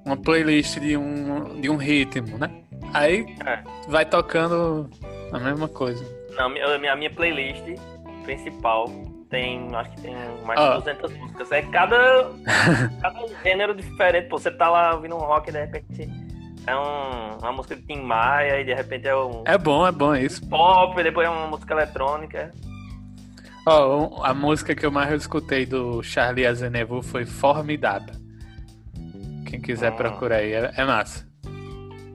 uma 0.05 0.17
playlist 0.17 0.79
de 0.81 0.97
um, 0.97 1.61
de 1.61 1.69
um 1.71 1.77
ritmo, 1.77 2.39
né? 2.39 2.51
Aí 2.93 3.27
É. 3.45 3.61
vai 3.89 4.05
tocando 4.05 4.91
a 5.33 5.39
mesma 5.39 5.69
coisa. 5.69 6.05
Não, 6.37 6.49
minha, 6.49 6.79
minha, 6.79 6.97
minha 6.97 7.11
playlist 7.11 7.63
principal 8.25 8.91
tem, 9.31 9.69
acho 9.75 9.91
que 9.93 10.01
tem 10.03 10.17
mais 10.45 10.59
Ó. 10.59 10.71
de 10.71 10.85
200 10.85 11.13
músicas. 11.19 11.53
É 11.53 11.63
cada, 11.63 12.31
cada 13.01 13.27
gênero 13.43 13.75
diferente. 13.75 14.29
Pô, 14.29 14.39
você 14.39 14.51
tá 14.51 14.69
lá 14.69 14.95
ouvindo 14.95 15.15
um 15.15 15.21
rock 15.21 15.49
e 15.51 15.53
de 15.53 15.61
repente 15.61 16.11
é 16.67 16.77
um- 16.77 17.39
uma 17.39 17.53
música 17.53 17.77
de 17.77 17.83
Tim 17.83 18.01
Maia 18.03 18.61
e 18.61 18.65
de 18.65 18.75
repente 18.75 19.07
é 19.07 19.15
um 19.17 19.43
É 19.47 19.57
bom, 19.59 19.87
é 19.87 19.93
bom 19.93 20.15
isso. 20.15 20.47
pop, 20.49 21.01
depois 21.03 21.27
é 21.27 21.31
uma 21.31 21.47
música 21.49 21.75
eletrônica. 21.75 22.51
Ó, 23.67 23.97
um- 24.19 24.25
a 24.25 24.33
música 24.33 24.75
que 24.75 24.87
eu 24.87 24.91
mais 24.91 25.13
escutei 25.13 25.67
do 25.67 26.03
Charlie 26.03 26.47
Aznavour 26.47 27.03
foi 27.03 27.25
Formidable. 27.27 28.15
Quem 29.47 29.61
quiser 29.61 29.89
Ah. 29.89 29.93
procurar 29.93 30.37
aí, 30.37 30.53
é, 30.53 30.73
é 30.77 30.85
massa. 30.85 31.27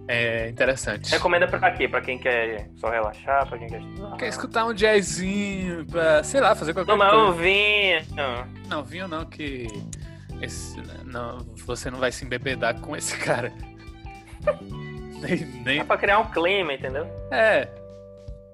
É 0.07 0.49
interessante. 0.49 1.09
Recomenda 1.11 1.47
pra 1.47 1.71
quê? 1.71 1.87
Pra 1.87 2.01
quem 2.01 2.17
quer 2.17 2.69
só 2.75 2.89
relaxar, 2.89 3.47
pra 3.47 3.57
quem 3.57 3.67
quer 3.67 3.79
estudar? 3.79 4.17
Quer 4.17 4.27
escutar 4.27 4.65
um 4.65 4.73
jazzinho 4.73 5.85
pra, 5.85 6.21
sei 6.23 6.41
lá, 6.41 6.53
fazer 6.53 6.73
qualquer 6.73 6.91
Tomar 6.91 7.11
coisa. 7.11 7.25
um 7.27 7.31
vinho. 7.31 8.01
Não, 8.67 8.83
vinho 8.83 9.07
não, 9.07 9.23
que 9.25 9.67
esse- 10.41 10.81
não, 11.05 11.37
você 11.65 11.89
não 11.89 11.99
vai 11.99 12.11
se 12.11 12.25
embebedar 12.25 12.77
com 12.81 12.93
esse 12.95 13.15
cara. 13.19 13.53
Nem, 15.21 15.45
nem- 15.63 15.79
É 15.79 15.83
pra 15.83 15.97
criar 15.97 16.19
um 16.19 16.31
clima, 16.31 16.73
entendeu? 16.73 17.05
é. 17.31 17.67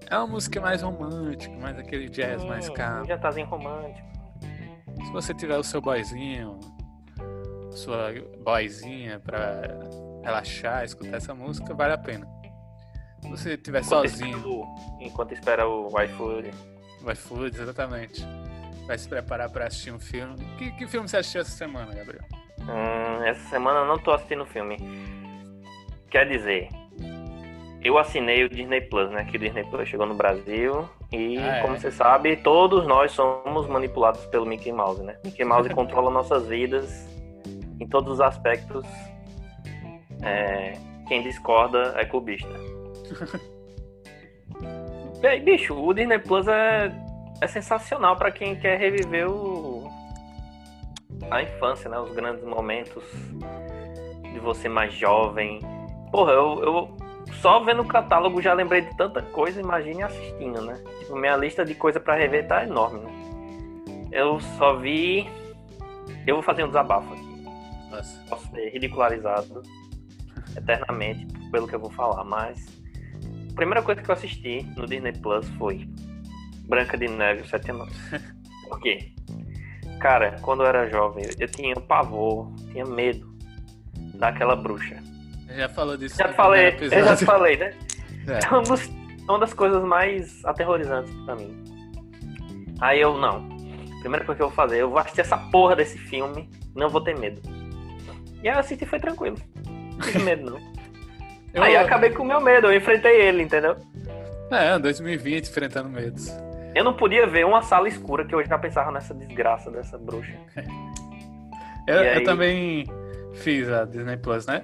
É 0.09 0.17
uma 0.17 0.27
música 0.27 0.61
mais 0.61 0.81
romântica, 0.81 1.53
mais 1.57 1.77
aquele 1.77 2.07
jazz 2.07 2.41
mais 2.45 2.69
calmo. 2.69 3.01
Um 3.01 3.05
jantarzinho 3.07 3.45
romântico. 3.47 4.07
Se 5.05 5.11
você 5.11 5.33
tiver 5.33 5.57
o 5.57 5.63
seu 5.63 5.81
boyzinho, 5.81 6.57
sua 7.71 8.13
boyzinha 8.41 9.19
pra 9.19 9.61
relaxar, 10.23 10.85
escutar 10.85 11.17
essa 11.17 11.35
música, 11.35 11.73
vale 11.73 11.91
a 11.91 11.97
pena. 11.97 12.25
Se 13.21 13.29
você 13.29 13.53
estiver 13.55 13.83
sozinho. 13.83 14.37
espera 14.37 14.47
o- 14.49 14.97
enquanto 15.01 15.33
espera 15.33 15.67
o 15.67 15.89
iFood. 16.03 16.51
Vai 17.01 17.15
food, 17.15 17.59
exatamente. 17.59 18.25
Vai 18.85 18.97
se 18.97 19.09
preparar 19.09 19.49
pra 19.49 19.67
assistir 19.67 19.91
um 19.91 19.99
filme. 19.99 20.37
Que, 20.57 20.71
que 20.71 20.87
filme 20.87 21.07
você 21.09 21.17
assistiu 21.17 21.41
essa 21.41 21.51
semana, 21.51 21.93
Gabriel? 21.93 22.23
Hum, 22.61 23.23
essa 23.25 23.49
semana 23.49 23.79
eu 23.81 23.85
não 23.85 23.99
tô 23.99 24.11
assistindo 24.11 24.45
filme. 24.45 24.77
Quer 26.09 26.27
dizer, 26.27 26.69
eu 27.83 27.97
assinei 27.97 28.43
o 28.43 28.49
Disney 28.49 28.81
Plus, 28.81 29.09
né? 29.11 29.25
Que 29.25 29.37
o 29.37 29.39
Disney 29.39 29.63
Plus 29.65 29.87
chegou 29.87 30.05
no 30.05 30.15
Brasil. 30.15 30.87
E, 31.11 31.37
Ah, 31.37 31.57
é? 31.57 31.61
como 31.61 31.77
você 31.77 31.91
sabe, 31.91 32.35
todos 32.37 32.85
nós 32.87 33.11
somos 33.11 33.67
manipulados 33.67 34.25
pelo 34.27 34.45
Mickey 34.45 34.71
Mouse, 34.71 35.01
né? 35.03 35.17
Mickey 35.23 35.43
Mouse 35.45 35.69
controla 35.69 36.09
nossas 36.11 36.47
vidas 36.47 37.07
em 37.79 37.87
todos 37.87 38.13
os 38.13 38.21
aspectos. 38.21 38.85
É, 40.23 40.73
quem 41.07 41.21
discorda 41.23 41.93
é 41.97 42.05
clubista. 42.05 42.49
E 45.21 45.25
aí, 45.25 45.39
bicho, 45.39 45.73
o 45.73 45.93
Disney 45.95 46.19
Plus 46.19 46.47
é, 46.47 46.91
é 47.41 47.47
sensacional 47.47 48.15
pra 48.15 48.29
quem 48.31 48.55
quer 48.55 48.77
reviver 48.79 49.27
o, 49.27 49.89
a 51.31 51.41
infância, 51.41 51.89
né? 51.89 51.97
Os 51.99 52.13
grandes 52.13 52.43
momentos 52.45 53.03
de 54.31 54.39
você 54.39 54.69
mais 54.69 54.93
jovem. 54.93 55.59
Porra, 56.17 56.31
eu, 56.31 56.63
eu 56.63 56.97
só 57.43 57.59
vendo 57.59 57.83
o 57.83 57.87
catálogo 57.87 58.41
já 58.41 58.51
lembrei 58.51 58.81
de 58.81 58.97
tanta 58.97 59.21
coisa, 59.21 59.61
imagine 59.61 60.01
assistindo, 60.01 60.63
né? 60.63 60.73
Tipo, 60.97 61.15
minha 61.15 61.37
lista 61.37 61.63
de 61.63 61.75
coisa 61.75 61.99
pra 61.99 62.15
rever 62.15 62.47
tá 62.47 62.63
enorme, 62.63 63.01
né? 63.01 64.07
Eu 64.11 64.39
só 64.57 64.75
vi. 64.77 65.29
Eu 66.25 66.33
vou 66.33 66.41
fazer 66.41 66.63
um 66.63 66.69
desabafo 66.69 67.13
aqui. 67.13 67.45
Nossa. 67.91 68.19
Posso 68.27 68.49
ser 68.49 68.69
ridicularizado 68.69 69.61
eternamente 70.57 71.27
pelo 71.51 71.67
que 71.67 71.75
eu 71.75 71.79
vou 71.79 71.91
falar, 71.91 72.23
mas. 72.23 72.65
A 73.51 73.53
primeira 73.53 73.83
coisa 73.83 74.01
que 74.01 74.09
eu 74.09 74.15
assisti 74.15 74.63
no 74.75 74.87
Disney 74.87 75.13
Plus 75.13 75.47
foi 75.49 75.87
Branca 76.67 76.97
de 76.97 77.07
Neve 77.07 77.41
e 77.41 77.43
os 77.43 77.49
Sete 77.51 77.69
Anões. 77.69 77.95
Por 78.67 78.79
quê? 78.79 79.11
Cara, 79.99 80.35
quando 80.41 80.63
eu 80.63 80.67
era 80.67 80.89
jovem, 80.89 81.25
eu 81.37 81.47
tinha 81.47 81.75
pavor, 81.75 82.51
tinha 82.71 82.85
medo 82.85 83.37
daquela 84.15 84.55
bruxa. 84.55 84.97
Já 85.49 85.69
falou 85.69 85.97
disso 85.97 86.17
Já 86.17 86.33
falei, 86.33 86.75
eu 86.79 86.89
já 86.89 87.17
falei, 87.17 87.57
né? 87.57 87.73
É. 88.27 88.39
É 88.45 88.49
uma 88.49 88.61
das, 88.63 88.91
uma 89.29 89.39
das 89.39 89.53
coisas 89.53 89.81
mais 89.83 90.43
aterrorizantes 90.43 91.13
pra 91.25 91.35
mim. 91.35 91.63
Aí 92.81 92.99
eu, 92.99 93.17
não. 93.17 93.47
Primeira 94.01 94.25
coisa 94.25 94.35
que 94.37 94.43
eu 94.43 94.47
vou 94.47 94.55
fazer, 94.55 94.81
eu 94.81 94.89
vou 94.89 94.99
assistir 94.99 95.21
essa 95.21 95.37
porra 95.37 95.77
desse 95.77 95.97
filme, 95.97 96.49
não 96.75 96.89
vou 96.89 96.99
ter 96.99 97.17
medo. 97.17 97.41
E 98.43 98.49
aí 98.49 98.55
eu 98.55 98.59
assisti 98.59 98.83
e 98.83 98.87
foi 98.87 98.99
tranquilo. 98.99 99.37
Não 99.93 99.99
tive 99.99 100.19
medo, 100.19 100.51
não. 100.51 100.59
Eu- 101.53 101.63
Aí 101.63 101.73
eu 101.73 101.81
acabei 101.81 102.09
com 102.11 102.21
o 102.21 102.25
meu 102.25 102.41
medo, 102.41 102.67
eu 102.67 102.75
enfrentei 102.77 103.21
ele, 103.21 103.41
entendeu? 103.43 103.77
É, 104.51 104.77
2020, 104.77 105.47
enfrentando 105.47 105.87
medos. 105.89 106.29
Eu 106.75 106.83
não 106.83 106.93
podia 106.93 107.25
ver 107.25 107.45
uma 107.45 107.61
sala 107.61 107.87
escura 107.87 108.25
que 108.25 108.35
eu 108.35 108.45
já 108.45 108.57
pensava 108.59 108.91
nessa 108.91 109.13
desgraça 109.13 109.71
dessa 109.71 109.97
bruxa. 109.97 110.33
Eu, 111.87 112.03
E 112.03 112.07
eu 112.07 112.13
aí? 112.17 112.23
também 112.23 112.85
fiz 113.35 113.69
a 113.71 113.85
Disney 113.85 114.17
Plus, 114.17 114.45
né? 114.45 114.61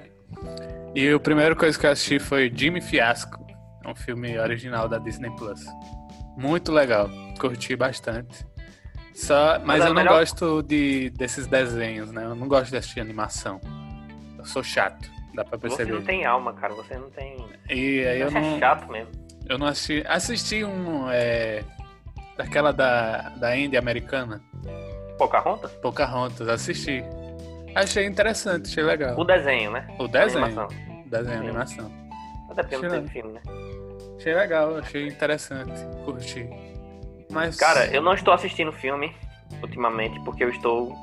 E 0.95 1.09
a 1.11 1.19
primeira 1.19 1.55
coisa 1.55 1.77
que 1.77 1.85
eu 1.85 1.91
assisti 1.91 2.19
foi 2.19 2.51
Jimmy 2.53 2.81
Fiasco. 2.81 3.43
É 3.83 3.89
um 3.89 3.95
filme 3.95 4.37
original 4.39 4.87
da 4.87 4.97
Disney 4.99 5.29
Plus. 5.35 5.61
Muito 6.37 6.71
legal. 6.71 7.09
Curti 7.39 7.75
bastante. 7.75 8.45
Só, 9.13 9.59
mas, 9.59 9.65
Mas 9.65 9.81
é 9.81 9.83
eu 9.85 9.87
não 9.89 9.95
melhor- 10.03 10.19
gosto 10.19 10.63
de, 10.63 11.09
desses 11.11 11.45
desenhos, 11.47 12.11
né? 12.11 12.23
Eu 12.25 12.35
não 12.35 12.47
gosto 12.47 12.71
de 12.71 12.77
assistir 12.77 12.99
animação. 12.99 13.59
Eu 14.37 14.45
sou 14.45 14.63
chato, 14.63 15.07
dá 15.35 15.43
pra 15.45 15.57
Você 15.57 15.67
perceber. 15.77 15.91
não 15.93 16.01
tem 16.01 16.25
alma, 16.25 16.53
cara. 16.53 16.73
Você 16.73 16.97
não 16.97 17.09
tem. 17.11 17.37
E 17.69 18.05
aí 18.05 18.21
eu 18.21 18.31
Você 18.31 18.37
é 18.37 18.41
não, 18.41 18.59
chato 18.59 18.91
mesmo. 18.91 19.11
eu 19.47 19.57
não 19.57 19.67
assisti. 19.67 20.03
Assisti 20.07 20.63
um. 20.63 21.09
É, 21.11 21.63
daquela 22.37 22.71
da, 22.71 23.29
da 23.29 23.55
Índia 23.55 23.77
americana, 23.79 24.41
Pocahontas? 25.17 25.71
Pocahontas, 25.73 26.47
assisti. 26.49 27.03
Achei 27.75 28.05
interessante, 28.05 28.69
achei 28.69 28.83
legal. 28.83 29.17
O 29.19 29.23
desenho, 29.23 29.71
né? 29.71 29.87
O 29.99 30.03
A 30.03 30.07
desenho. 30.07 30.45
animação. 30.45 30.67
Desenho, 31.05 31.37
Sim. 31.41 31.47
animação. 31.47 31.91
Até 32.49 32.61
porque 32.63 32.77
não 32.77 32.85
Achei 32.87 32.99
teve 32.99 33.09
filme, 33.09 33.33
né? 33.33 33.41
Achei 34.17 34.33
legal, 34.35 34.77
achei 34.77 35.07
interessante, 35.07 35.71
curti. 36.05 36.47
Mas. 37.31 37.57
Cara, 37.57 37.87
eu 37.87 38.01
não 38.01 38.13
estou 38.13 38.33
assistindo 38.33 38.71
filme 38.71 39.15
ultimamente 39.61 40.19
porque 40.23 40.43
eu 40.43 40.49
estou 40.49 40.95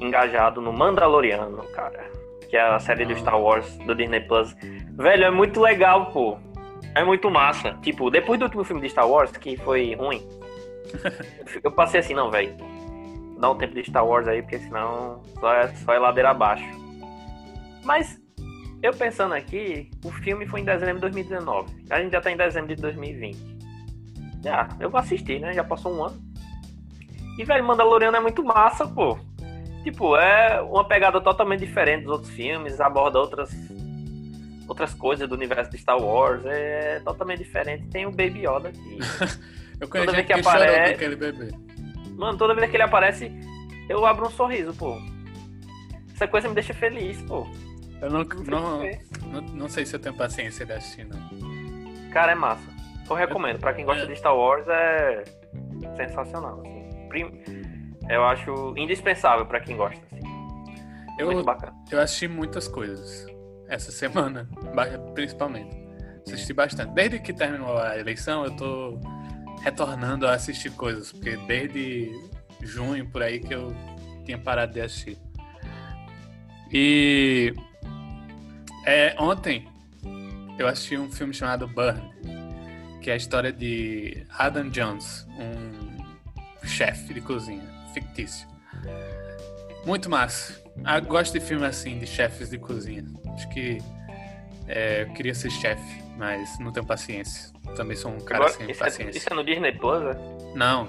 engajado 0.00 0.60
no 0.60 0.72
Mandaloriano, 0.72 1.62
cara. 1.74 2.04
Que 2.48 2.56
é 2.56 2.62
a 2.62 2.78
série 2.78 3.04
do 3.04 3.12
Ah. 3.12 3.16
Star 3.18 3.40
Wars 3.40 3.76
do 3.78 3.94
Disney 3.94 4.20
Plus. 4.20 4.54
Velho, 4.96 5.24
é 5.24 5.30
muito 5.30 5.60
legal, 5.60 6.06
pô. 6.10 6.38
É 6.94 7.02
muito 7.04 7.30
massa. 7.30 7.74
Tipo, 7.82 8.10
depois 8.10 8.38
do 8.38 8.44
último 8.44 8.64
filme 8.64 8.80
de 8.82 8.88
Star 8.88 9.08
Wars, 9.08 9.30
que 9.32 9.56
foi 9.56 9.94
ruim, 9.94 10.26
eu 11.62 11.70
passei 11.72 12.00
assim, 12.00 12.14
não, 12.14 12.30
velho. 12.30 12.54
Dá 13.44 13.50
um 13.50 13.58
tempo 13.58 13.74
de 13.74 13.84
Star 13.84 14.06
Wars 14.06 14.26
aí, 14.26 14.40
porque 14.40 14.58
senão 14.58 15.20
só 15.38 15.52
é, 15.52 15.68
só 15.74 15.92
é 15.92 15.98
ladeira 15.98 16.30
abaixo. 16.30 16.64
Mas, 17.82 18.18
eu 18.82 18.90
pensando 18.94 19.34
aqui, 19.34 19.90
o 20.02 20.10
filme 20.10 20.46
foi 20.46 20.60
em 20.62 20.64
dezembro 20.64 20.94
de 20.94 21.00
2019. 21.02 21.70
A 21.90 22.00
gente 22.00 22.12
já 22.12 22.22
tá 22.22 22.30
em 22.30 22.38
dezembro 22.38 22.74
de 22.74 22.80
2020. 22.80 23.36
Já, 24.42 24.66
eu 24.80 24.88
vou 24.88 24.98
assistir, 24.98 25.40
né? 25.40 25.52
Já 25.52 25.62
passou 25.62 25.94
um 25.94 26.04
ano. 26.04 26.18
E, 27.38 27.44
velho, 27.44 27.62
Mandaloriano 27.64 28.16
é 28.16 28.20
muito 28.20 28.42
massa, 28.42 28.86
pô. 28.86 29.18
Tipo, 29.82 30.16
é 30.16 30.62
uma 30.62 30.88
pegada 30.88 31.20
totalmente 31.20 31.60
diferente 31.60 32.04
dos 32.04 32.12
outros 32.12 32.30
filmes, 32.32 32.80
aborda 32.80 33.18
outras 33.18 33.50
outras 34.66 34.94
coisas 34.94 35.28
do 35.28 35.34
universo 35.34 35.70
de 35.70 35.76
Star 35.76 36.00
Wars, 36.00 36.42
é 36.46 36.98
totalmente 37.00 37.40
diferente. 37.40 37.88
Tem 37.88 38.06
o 38.06 38.10
Baby 38.10 38.46
Yoda 38.46 38.72
que, 38.72 38.98
eu 39.78 39.86
toda 39.86 40.12
vez 40.12 40.16
gente 40.16 40.26
que 40.28 40.32
aparece- 40.32 40.94
aquele 40.94 41.16
bebê. 41.16 41.63
Mano, 42.16 42.38
toda 42.38 42.54
vez 42.54 42.70
que 42.70 42.76
ele 42.76 42.82
aparece, 42.82 43.30
eu 43.88 44.04
abro 44.06 44.26
um 44.26 44.30
sorriso, 44.30 44.72
pô. 44.74 44.96
Essa 46.14 46.28
coisa 46.28 46.48
me 46.48 46.54
deixa 46.54 46.72
feliz, 46.74 47.20
pô. 47.22 47.46
Eu 48.00 48.10
não, 48.10 48.24
Não 48.24 48.80
sei 48.80 48.98
não, 49.26 49.40
não, 49.40 49.68
sei 49.68 49.86
se 49.86 49.96
eu 49.96 50.00
tenho 50.00 50.14
paciência 50.16 50.64
de 50.66 50.72
assistir, 50.72 51.06
não. 51.06 52.10
Cara, 52.10 52.32
é 52.32 52.34
massa. 52.34 52.62
Eu 53.08 53.16
recomendo. 53.16 53.58
Pra 53.58 53.72
quem 53.74 53.84
gosta 53.84 54.06
de 54.06 54.14
Star 54.16 54.36
Wars, 54.36 54.66
é 54.68 55.24
sensacional. 55.96 56.60
Assim. 56.60 57.08
Prim- 57.08 57.42
Eu 58.08 58.24
acho 58.24 58.74
indispensável 58.76 59.46
pra 59.46 59.60
quem 59.60 59.76
gosta. 59.76 60.00
Assim. 60.12 60.22
Eu, 61.18 61.26
Muito 61.26 61.44
bacana. 61.44 61.72
eu 61.90 62.00
assisti 62.00 62.28
muitas 62.28 62.66
coisas 62.68 63.26
essa 63.68 63.90
semana, 63.92 64.48
principalmente. 65.14 65.76
Assisti 66.26 66.52
bastante. 66.52 66.92
Desde 66.94 67.18
que 67.20 67.32
terminou 67.32 67.76
a 67.78 67.98
eleição, 67.98 68.44
eu 68.44 68.50
tô 68.56 68.98
retornando 69.64 70.26
a 70.26 70.34
assistir 70.34 70.70
coisas, 70.72 71.10
porque 71.10 71.38
desde 71.38 72.12
junho 72.60 73.08
por 73.08 73.22
aí 73.22 73.40
que 73.40 73.54
eu 73.54 73.74
tinha 74.26 74.38
parado 74.38 74.74
de 74.74 74.82
assistir. 74.82 75.18
E 76.70 77.54
é, 78.84 79.16
ontem 79.18 79.66
eu 80.58 80.68
assisti 80.68 80.98
um 80.98 81.10
filme 81.10 81.32
chamado 81.32 81.66
Burn, 81.66 82.02
que 83.00 83.10
é 83.10 83.14
a 83.14 83.16
história 83.16 83.50
de 83.50 84.26
Adam 84.30 84.68
Jones, 84.68 85.26
um 85.38 86.66
chefe 86.66 87.14
de 87.14 87.22
cozinha 87.22 87.64
fictício. 87.94 88.46
Muito 89.86 90.10
massa. 90.10 90.62
Ah, 90.84 91.00
gosto 91.00 91.32
de 91.32 91.40
filme 91.40 91.64
assim, 91.64 91.98
de 91.98 92.06
chefes 92.06 92.50
de 92.50 92.58
cozinha. 92.58 93.04
Acho 93.34 93.48
que 93.48 93.78
é, 94.66 95.02
eu 95.02 95.12
queria 95.14 95.34
ser 95.34 95.50
chefe, 95.50 96.02
mas 96.16 96.58
não 96.58 96.72
tenho 96.72 96.86
paciência. 96.86 97.52
Também 97.76 97.96
sou 97.96 98.10
um 98.12 98.20
cara 98.20 98.44
Agora, 98.44 98.52
sem 98.52 98.70
isso, 98.70 98.82
é, 98.82 98.86
paciência. 98.86 99.18
isso 99.18 99.28
é 99.32 99.34
no 99.34 99.44
Disney 99.44 99.72
Plus, 99.72 100.02
né? 100.02 100.14
Não. 100.54 100.88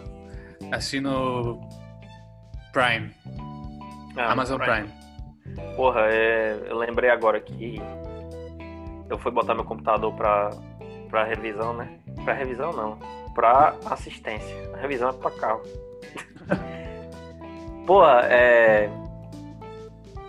Assisti 0.71 0.99
no 0.99 1.61
Prime, 2.71 3.11
Ah, 4.17 4.31
Amazon 4.31 4.59
Prime. 4.59 4.89
Porra, 5.75 6.01
é, 6.07 6.57
eu 6.67 6.77
lembrei 6.77 7.09
agora 7.09 7.39
que 7.39 7.81
eu 9.09 9.17
fui 9.17 9.31
botar 9.31 9.53
meu 9.53 9.63
computador 9.63 10.13
pra, 10.15 10.49
pra 11.09 11.23
revisão, 11.23 11.73
né? 11.73 11.89
Pra 12.23 12.33
revisão 12.33 12.71
não, 12.73 12.97
pra 13.33 13.75
assistência. 13.85 14.55
A 14.73 14.77
revisão 14.77 15.09
é 15.09 15.13
pra 15.13 15.31
carro. 15.31 15.61
Porra, 17.85 18.21
é. 18.23 18.89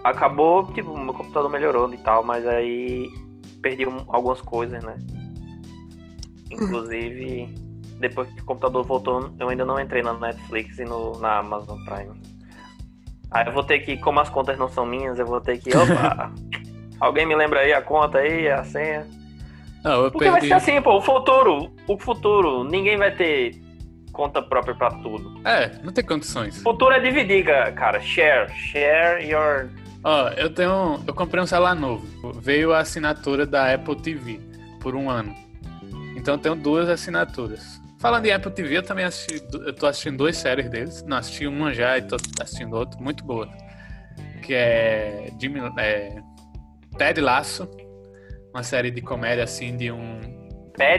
Acabou, 0.05 0.71
tipo, 0.73 0.97
meu 0.97 1.15
computador 1.15 1.51
melhorou 1.51 1.93
e 1.93 1.99
tal, 1.99 2.23
mas 2.23 2.47
aí 2.47 3.09
perdi 3.67 3.85
um- 3.87 4.05
algumas 4.09 4.41
coisas, 4.41 4.83
né? 4.85 4.95
Inclusive, 6.51 7.53
depois 7.99 8.29
que 8.31 8.41
o 8.41 8.45
computador 8.45 8.85
voltou, 8.85 9.35
eu 9.41 9.49
ainda 9.49 9.65
não 9.65 9.81
entrei 9.81 10.03
na 10.03 10.15
Netflix 10.15 10.79
e 10.79 10.85
no, 10.85 11.19
na 11.19 11.39
Amazon 11.39 11.79
Prime. 11.85 12.13
Aí 13.33 13.47
eu 13.47 13.53
vou 13.53 13.65
ter 13.65 13.81
que, 13.81 13.97
como 13.97 14.21
as 14.21 14.29
contas 14.31 14.57
não 14.57 14.69
são 14.69 14.87
minhas, 14.87 15.19
eu 15.19 15.27
vou 15.27 15.41
ter 15.41 15.59
que. 15.59 15.77
Opa! 15.77 16.33
alguém 17.01 17.27
me 17.27 17.35
lembra 17.35 17.61
aí 17.61 17.73
a 17.73 17.83
conta 17.83 18.19
aí, 18.19 18.49
a 18.49 18.63
senha? 18.63 19.05
Não, 19.83 20.05
eu 20.05 20.11
Porque 20.13 20.31
vai 20.31 20.41
perdi. 20.41 20.49
ser 20.49 20.55
assim, 20.55 20.81
pô, 20.81 20.97
o 20.97 21.01
futuro, 21.03 21.71
o 21.89 21.99
futuro, 21.99 22.63
ninguém 22.65 22.97
vai 22.97 23.15
ter 23.15 23.61
conta 24.13 24.41
própria 24.41 24.75
pra 24.75 24.91
tudo. 24.91 25.41
É, 25.47 25.73
não 25.83 25.93
tem 25.93 26.05
condições. 26.05 26.59
O 26.61 26.63
futuro 26.63 26.95
é 26.95 27.01
dividir, 27.01 27.45
cara. 27.45 28.01
Share, 28.01 28.49
share 28.53 29.29
your. 29.29 29.69
Ó, 30.09 30.29
eu 30.37 30.49
tenho. 30.49 31.03
Eu 31.05 31.13
comprei 31.13 31.43
um 31.43 31.47
celular 31.49 31.75
novo. 31.75 32.33
Veio 32.41 32.73
a 32.73 32.79
assinatura 32.79 33.45
da 33.45 33.75
Apple 33.75 33.97
TV 33.97 34.39
por 34.81 34.95
um 34.95 35.11
ano. 35.11 35.35
Então 36.17 36.35
eu 36.35 36.39
tenho 36.39 36.55
duas 36.55 36.89
assinaturas. 36.89 37.83
Falando 37.99 38.25
em 38.27 38.31
Apple 38.31 38.53
TV, 38.53 38.77
eu 38.77 38.85
também 38.85 39.05
assisti. 39.05 39.45
Eu 39.53 39.75
tô 39.75 39.85
assistindo 39.85 40.19
duas 40.19 40.37
séries 40.37 40.71
deles. 40.71 41.03
Não, 41.03 41.17
assisti 41.17 41.49
uma 41.49 41.75
já 41.75 41.99
e 41.99 42.03
tô 42.03 42.15
assistindo 42.41 42.77
outra, 42.77 43.01
muito 43.01 43.25
boa. 43.25 43.49
Que 44.43 44.55
é. 44.55 45.29
Jimmy, 45.41 45.61
é 45.77 46.23
Ted 46.97 47.21
Laço. 47.21 47.69
Uma 48.55 48.63
série 48.63 48.93
de 48.93 49.03
comédia 49.03 49.43
assim 49.43 49.77
de 49.77 49.91
um. 49.91 50.21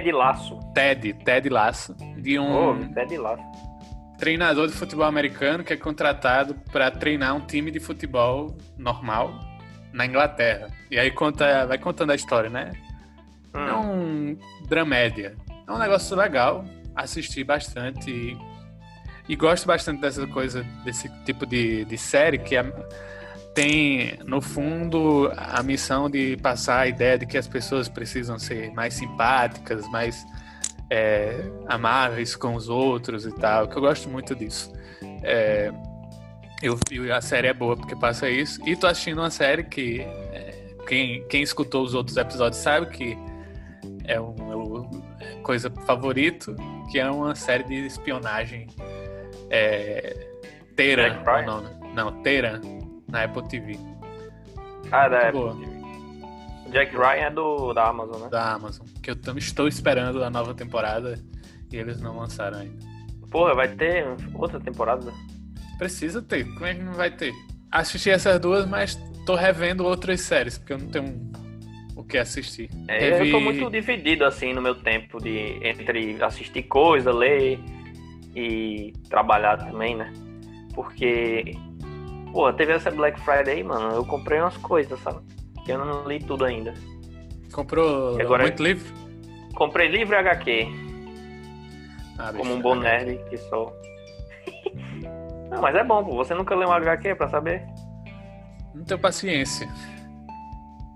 De 0.04 0.12
laço. 0.12 0.60
Ted, 0.74 1.14
Ted 1.24 1.48
Laço. 1.48 1.96
De 2.18 2.38
um 2.38 2.92
pé 2.94 3.06
de 3.06 3.18
laço. 3.18 3.42
Treinador 4.18 4.68
de 4.68 4.74
futebol 4.74 5.06
americano 5.06 5.64
que 5.64 5.74
é 5.74 5.78
contratado 5.78 6.56
para 6.72 6.90
treinar 6.92 7.36
um 7.36 7.46
time 7.46 7.70
de 7.72 7.80
futebol 7.80 8.58
normal 8.78 9.32
na 9.94 10.06
Inglaterra. 10.06 10.70
E 10.92 10.98
aí 11.00 11.12
conta, 11.12 11.66
vai 11.66 11.78
contando 11.78 12.12
a 12.12 12.16
história, 12.16 12.50
né? 12.50 12.72
É 13.54 13.74
Hum. 13.74 14.32
um 14.34 14.38
dramédia. 14.68 15.36
É 15.68 15.72
um 15.72 15.78
negócio 15.78 16.16
legal, 16.16 16.64
assisti 16.96 17.44
bastante 17.44 18.10
e, 18.12 18.38
e 19.30 19.36
gosto 19.36 19.66
bastante 19.66 20.02
dessa 20.02 20.26
coisa, 20.28 20.64
desse 20.86 21.10
tipo 21.26 21.46
de, 21.46 21.86
de 21.86 21.98
série 21.98 22.38
que 22.38 22.56
é- 22.56 22.72
tem, 23.56 24.20
no 24.26 24.40
fundo, 24.40 25.32
a 25.36 25.64
missão 25.64 26.08
de 26.10 26.38
passar 26.38 26.82
a 26.82 26.88
ideia 26.88 27.18
de 27.18 27.26
que 27.26 27.38
as 27.40 27.48
pessoas 27.48 27.90
precisam 27.90 28.38
ser 28.38 28.72
mais 28.74 28.94
simpáticas, 28.94 29.88
mais 29.90 30.24
é, 30.90 31.42
amáveis 31.68 32.36
com 32.36 32.56
os 32.56 32.70
outros 32.70 33.26
e 33.26 33.32
tal, 33.32 33.68
que 33.68 33.78
eu 33.78 33.82
gosto 33.82 34.10
muito 34.10 34.36
disso. 34.36 34.72
É, 35.24 35.72
eu, 36.62 36.78
a 37.14 37.22
série 37.22 37.48
é 37.48 37.54
boa 37.54 37.76
porque 37.76 37.96
passa 37.96 38.30
isso. 38.30 38.60
E 38.68 38.76
tô 38.76 38.88
assistindo 38.88 39.20
uma 39.20 39.30
série 39.30 39.64
que 39.64 40.02
é, 40.02 40.76
quem, 40.88 41.26
quem 41.28 41.42
escutou 41.42 41.84
os 41.84 41.94
outros 41.94 42.18
episódios 42.18 42.62
sabe 42.62 42.88
que 42.88 43.18
é 44.06 44.20
um 44.20 44.34
meu 44.34 44.90
coisa 45.44 45.70
favorito, 45.86 46.56
que 46.92 47.00
é 47.00 47.10
uma 47.10 47.36
série 47.36 47.64
de 47.64 47.86
espionagem. 47.86 48.68
É, 49.50 50.28
Teran, 50.76 51.22
é 51.26 51.42
o 51.42 51.46
nome. 51.46 51.68
Não, 51.94 52.12
Teran, 52.22 52.62
na 53.08 53.24
Apple 53.24 53.48
TV, 53.48 53.80
Ah, 54.92 55.08
da 55.08 55.20
Apple 55.20 55.32
boa. 55.40 55.56
TV. 55.56 55.77
Jack 56.72 56.96
Ryan 56.96 57.28
é 57.28 57.30
do, 57.30 57.74
da 57.74 57.88
Amazon, 57.90 58.22
né? 58.22 58.30
da 58.30 58.54
Amazon, 58.54 58.86
que 59.02 59.12
eu 59.12 59.18
estou 59.38 59.68
esperando 59.68 60.24
a 60.24 60.30
nova 60.30 60.54
temporada 60.54 61.20
e 61.72 61.78
eles 61.78 62.02
não 62.02 62.18
lançaram 62.18 62.60
ainda. 62.60 62.86
Porra, 63.30 63.54
vai 63.54 63.68
ter 63.68 64.06
outra 64.34 64.60
temporada? 64.60 65.12
Precisa 65.78 66.22
ter, 66.22 66.46
como 66.54 66.66
é 66.66 66.74
que 66.74 66.82
não 66.82 66.94
vai 66.94 67.12
ter? 67.12 67.34
Assisti 67.72 68.10
essas 68.10 68.40
duas, 68.40 68.66
mas 68.66 68.96
tô 69.26 69.36
revendo 69.36 69.86
outras 69.86 70.22
séries, 70.22 70.58
porque 70.58 70.74
eu 70.74 70.78
não 70.78 70.88
tenho 70.88 71.32
o 71.96 72.04
que 72.04 72.18
assistir. 72.18 72.70
É, 72.88 73.22
Eu 73.22 73.32
tô 73.32 73.40
muito 73.40 73.70
dividido, 73.70 74.24
assim, 74.24 74.54
no 74.54 74.62
meu 74.62 74.76
tempo 74.76 75.22
de 75.22 75.60
entre 75.62 76.22
assistir 76.24 76.64
coisa, 76.64 77.12
ler 77.12 77.60
e 78.36 78.94
trabalhar 79.10 79.58
também, 79.58 79.96
né? 79.96 80.14
Porque, 80.74 81.58
pô, 82.32 82.52
teve 82.54 82.72
essa 82.72 82.90
Black 82.92 83.20
Friday, 83.22 83.64
mano, 83.64 83.96
eu 83.96 84.06
comprei 84.06 84.40
umas 84.40 84.56
coisas, 84.58 85.00
sabe? 85.02 85.20
Eu 85.68 85.78
não 85.86 86.08
li 86.08 86.20
tudo 86.20 86.46
ainda. 86.46 86.74
Comprou 87.52 88.20
agora- 88.20 88.44
muito 88.44 88.62
livro? 88.64 88.94
Comprei 89.56 89.88
livro 89.90 90.14
e 90.16 90.18
HQ, 90.20 90.68
Ah, 92.20 92.32
como 92.36 92.54
um 92.54 92.62
bom 92.62 92.76
nerd 92.76 93.18
que 93.30 93.38
sou. 93.38 93.74
Não, 95.50 95.62
mas 95.62 95.76
é 95.76 95.84
bom, 95.84 96.04
pô. 96.04 96.16
Você 96.18 96.34
nunca 96.34 96.54
leu 96.56 96.68
um 96.70 96.74
HQ 96.74 97.16
pra 97.16 97.28
saber? 97.30 97.66
Não 98.76 98.84
tenho 98.84 99.00
paciência. 99.00 99.68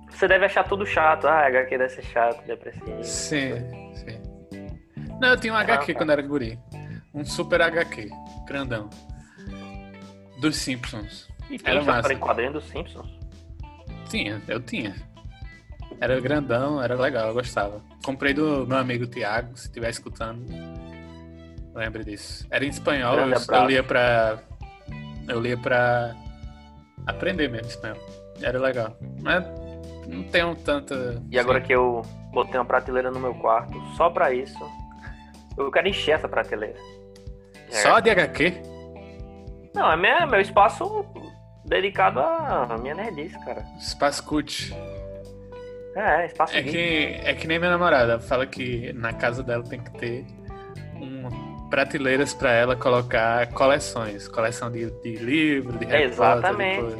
Você 0.10 0.28
deve 0.28 0.46
achar 0.46 0.64
tudo 0.66 0.86
chato. 0.86 1.26
Ah, 1.28 1.46
HQ 1.48 1.78
deve 1.78 1.90
ser 1.90 2.04
chato, 2.04 2.46
depressivo. 2.46 3.04
Sim, 3.04 3.54
sim. 3.96 4.20
Não, 5.20 5.30
eu 5.30 5.38
tinha 5.40 5.54
um 5.54 5.58
HQ 5.58 5.94
tá. 5.94 6.00
quando 6.00 6.12
era 6.12 6.22
guri. 6.22 6.60
Um 7.14 7.26
super 7.26 7.62
HQ, 7.62 8.10
grandão. 8.48 8.90
Dos 10.40 10.56
Simpsons. 10.58 11.28
E 11.50 11.58
tem 11.58 11.76
Era 11.76 11.84
massa. 11.84 12.14
em 12.14 12.18
quadrinho 12.18 12.54
dos 12.54 12.66
Simpsons. 12.68 13.10
Tinha, 14.12 14.42
eu 14.46 14.60
tinha. 14.60 14.94
Era 16.02 16.20
grandão, 16.20 16.84
era 16.84 16.96
legal, 16.96 17.30
eu 17.30 17.34
gostava. 17.34 17.82
Comprei 18.04 18.34
do 18.34 18.68
meu 18.68 18.78
amigo 18.78 19.08
Tiago, 19.08 19.56
se 19.56 19.68
estiver 19.68 19.90
escutando. 19.90 20.46
Lembre 21.74 22.04
disso. 22.04 22.46
Era 22.52 22.66
em 22.66 22.70
espanhol, 22.70 23.18
eu, 23.18 23.30
eu 23.30 23.66
lia 23.68 23.82
pra. 23.82 24.38
Eu 25.30 25.40
lia 25.40 25.58
pra 25.58 26.14
aprender 27.08 27.48
mesmo 27.48 27.68
espanhol. 27.68 27.98
Era 28.42 28.60
legal. 28.60 28.98
Mas 29.22 29.46
não 30.08 30.24
tenho 30.24 30.56
tanta. 30.56 31.24
E 31.30 31.40
agora 31.40 31.62
que 31.62 31.74
eu 31.74 32.02
botei 32.34 32.60
uma 32.60 32.66
prateleira 32.66 33.10
no 33.12 33.20
meu 33.20 33.34
quarto, 33.36 33.80
só 33.96 34.10
pra 34.10 34.34
isso, 34.34 34.60
eu 35.58 35.72
quero 35.72 35.88
encher 35.88 36.16
essa 36.16 36.28
prateleira. 36.28 36.78
Só 37.70 38.02
de 38.02 38.10
HQ? 38.10 38.62
Não, 39.74 39.90
é 39.90 40.26
meu 40.26 40.42
espaço 40.42 41.06
dedicado 41.72 42.20
à 42.20 42.78
minha 42.80 42.94
nerdice, 42.94 43.40
cara. 43.46 43.64
Espaço 43.80 44.24
cult. 44.26 44.76
É, 45.96 46.26
espaço 46.26 46.56
É 46.56 46.62
geek. 46.62 46.72
que, 46.72 47.28
é 47.30 47.34
que 47.34 47.48
nem 47.48 47.58
minha 47.60 47.72
namorada. 47.72 48.20
Fala 48.20 48.46
que 48.46 48.92
na 48.94 49.14
casa 49.14 49.42
dela 49.42 49.64
tem 49.64 49.80
que 49.80 49.92
ter 49.98 50.26
um, 50.96 51.68
prateleiras 51.70 52.34
pra 52.34 52.52
ela 52.52 52.76
colocar 52.76 53.48
coleções. 53.48 54.28
Coleção 54.28 54.70
de, 54.72 54.92
de 55.02 55.16
livro, 55.16 55.78
de 55.80 55.86
de 55.86 55.96
Exatamente. 55.96 56.98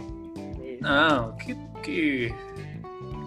Não, 0.82 1.36
que, 1.38 1.56
que. 1.84 2.34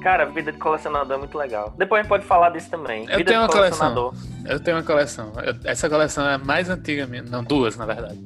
Cara, 0.02 0.24
vida 0.26 0.52
de 0.52 0.58
colecionador 0.58 1.16
é 1.16 1.18
muito 1.18 1.38
legal. 1.38 1.72
Depois 1.78 2.00
a 2.00 2.02
gente 2.02 2.08
pode 2.10 2.24
falar 2.26 2.50
disso 2.50 2.68
também. 2.70 3.02
Eu 3.08 3.16
vida 3.18 3.24
tenho 3.30 3.40
uma 3.40 3.48
coleção. 3.48 4.12
Eu 4.46 4.60
tenho 4.60 4.76
uma 4.76 4.82
coleção. 4.82 5.32
Eu- 5.42 5.54
essa 5.64 5.88
coleção 5.88 6.26
é 6.28 6.34
a 6.34 6.38
mais 6.38 6.68
antiga 6.68 7.06
minha. 7.06 7.22
Não, 7.22 7.42
duas, 7.44 7.76
na 7.76 7.86
verdade. 7.86 8.18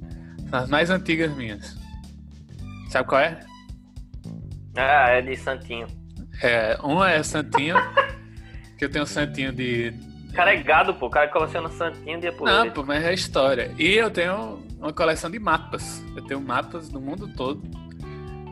São 0.51 0.59
as 0.61 0.69
mais 0.69 0.91
antigas 0.91 1.37
minhas. 1.37 1.77
Sabe 2.89 3.09
qual 3.09 3.21
é? 3.21 3.39
Ah, 4.77 5.11
é 5.11 5.23
de 5.23 5.37
Santinho. 5.37 5.87
é 6.43 6.77
uma 6.83 7.11
é 7.11 7.23
Santinho, 7.23 7.77
que 8.79 8.85
eu 8.85 8.91
tenho 8.91 9.05
um 9.05 9.07
Santinho 9.07 9.53
de. 9.53 9.93
O 10.31 10.33
cara 10.35 10.55
é 10.55 10.63
gado, 10.63 10.95
pô. 10.95 11.07
O 11.07 11.11
cara 11.11 11.29
coleciona 11.29 11.69
Santinho 11.71 12.21
de 12.21 12.31
por 12.33 12.47
Não, 12.47 12.63
ele. 12.65 12.71
pô, 12.71 12.83
mas 12.85 13.03
é 13.05 13.13
história. 13.13 13.75
E 13.79 13.95
eu 13.95 14.11
tenho 14.11 14.63
uma 14.79 14.93
coleção 14.93 15.31
de 15.31 15.39
mapas. 15.39 16.03
Eu 16.17 16.23
tenho 16.25 16.41
mapas 16.41 16.89
do 16.89 17.01
mundo 17.01 17.29
todo. 17.35 17.63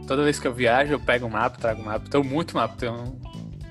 Toda 0.07 0.23
vez 0.25 0.39
que 0.39 0.47
eu 0.49 0.53
viajo, 0.55 0.93
eu 0.93 1.01
pego 1.01 1.27
um 1.27 1.31
mapa, 1.31 1.57
trago 1.59 1.81
um 1.83 1.85
mapa. 1.85 2.09
Tenho 2.11 2.25
muito 2.25 2.57
mapa, 2.57 2.75
tenho 2.77 2.93
um- 2.95 3.21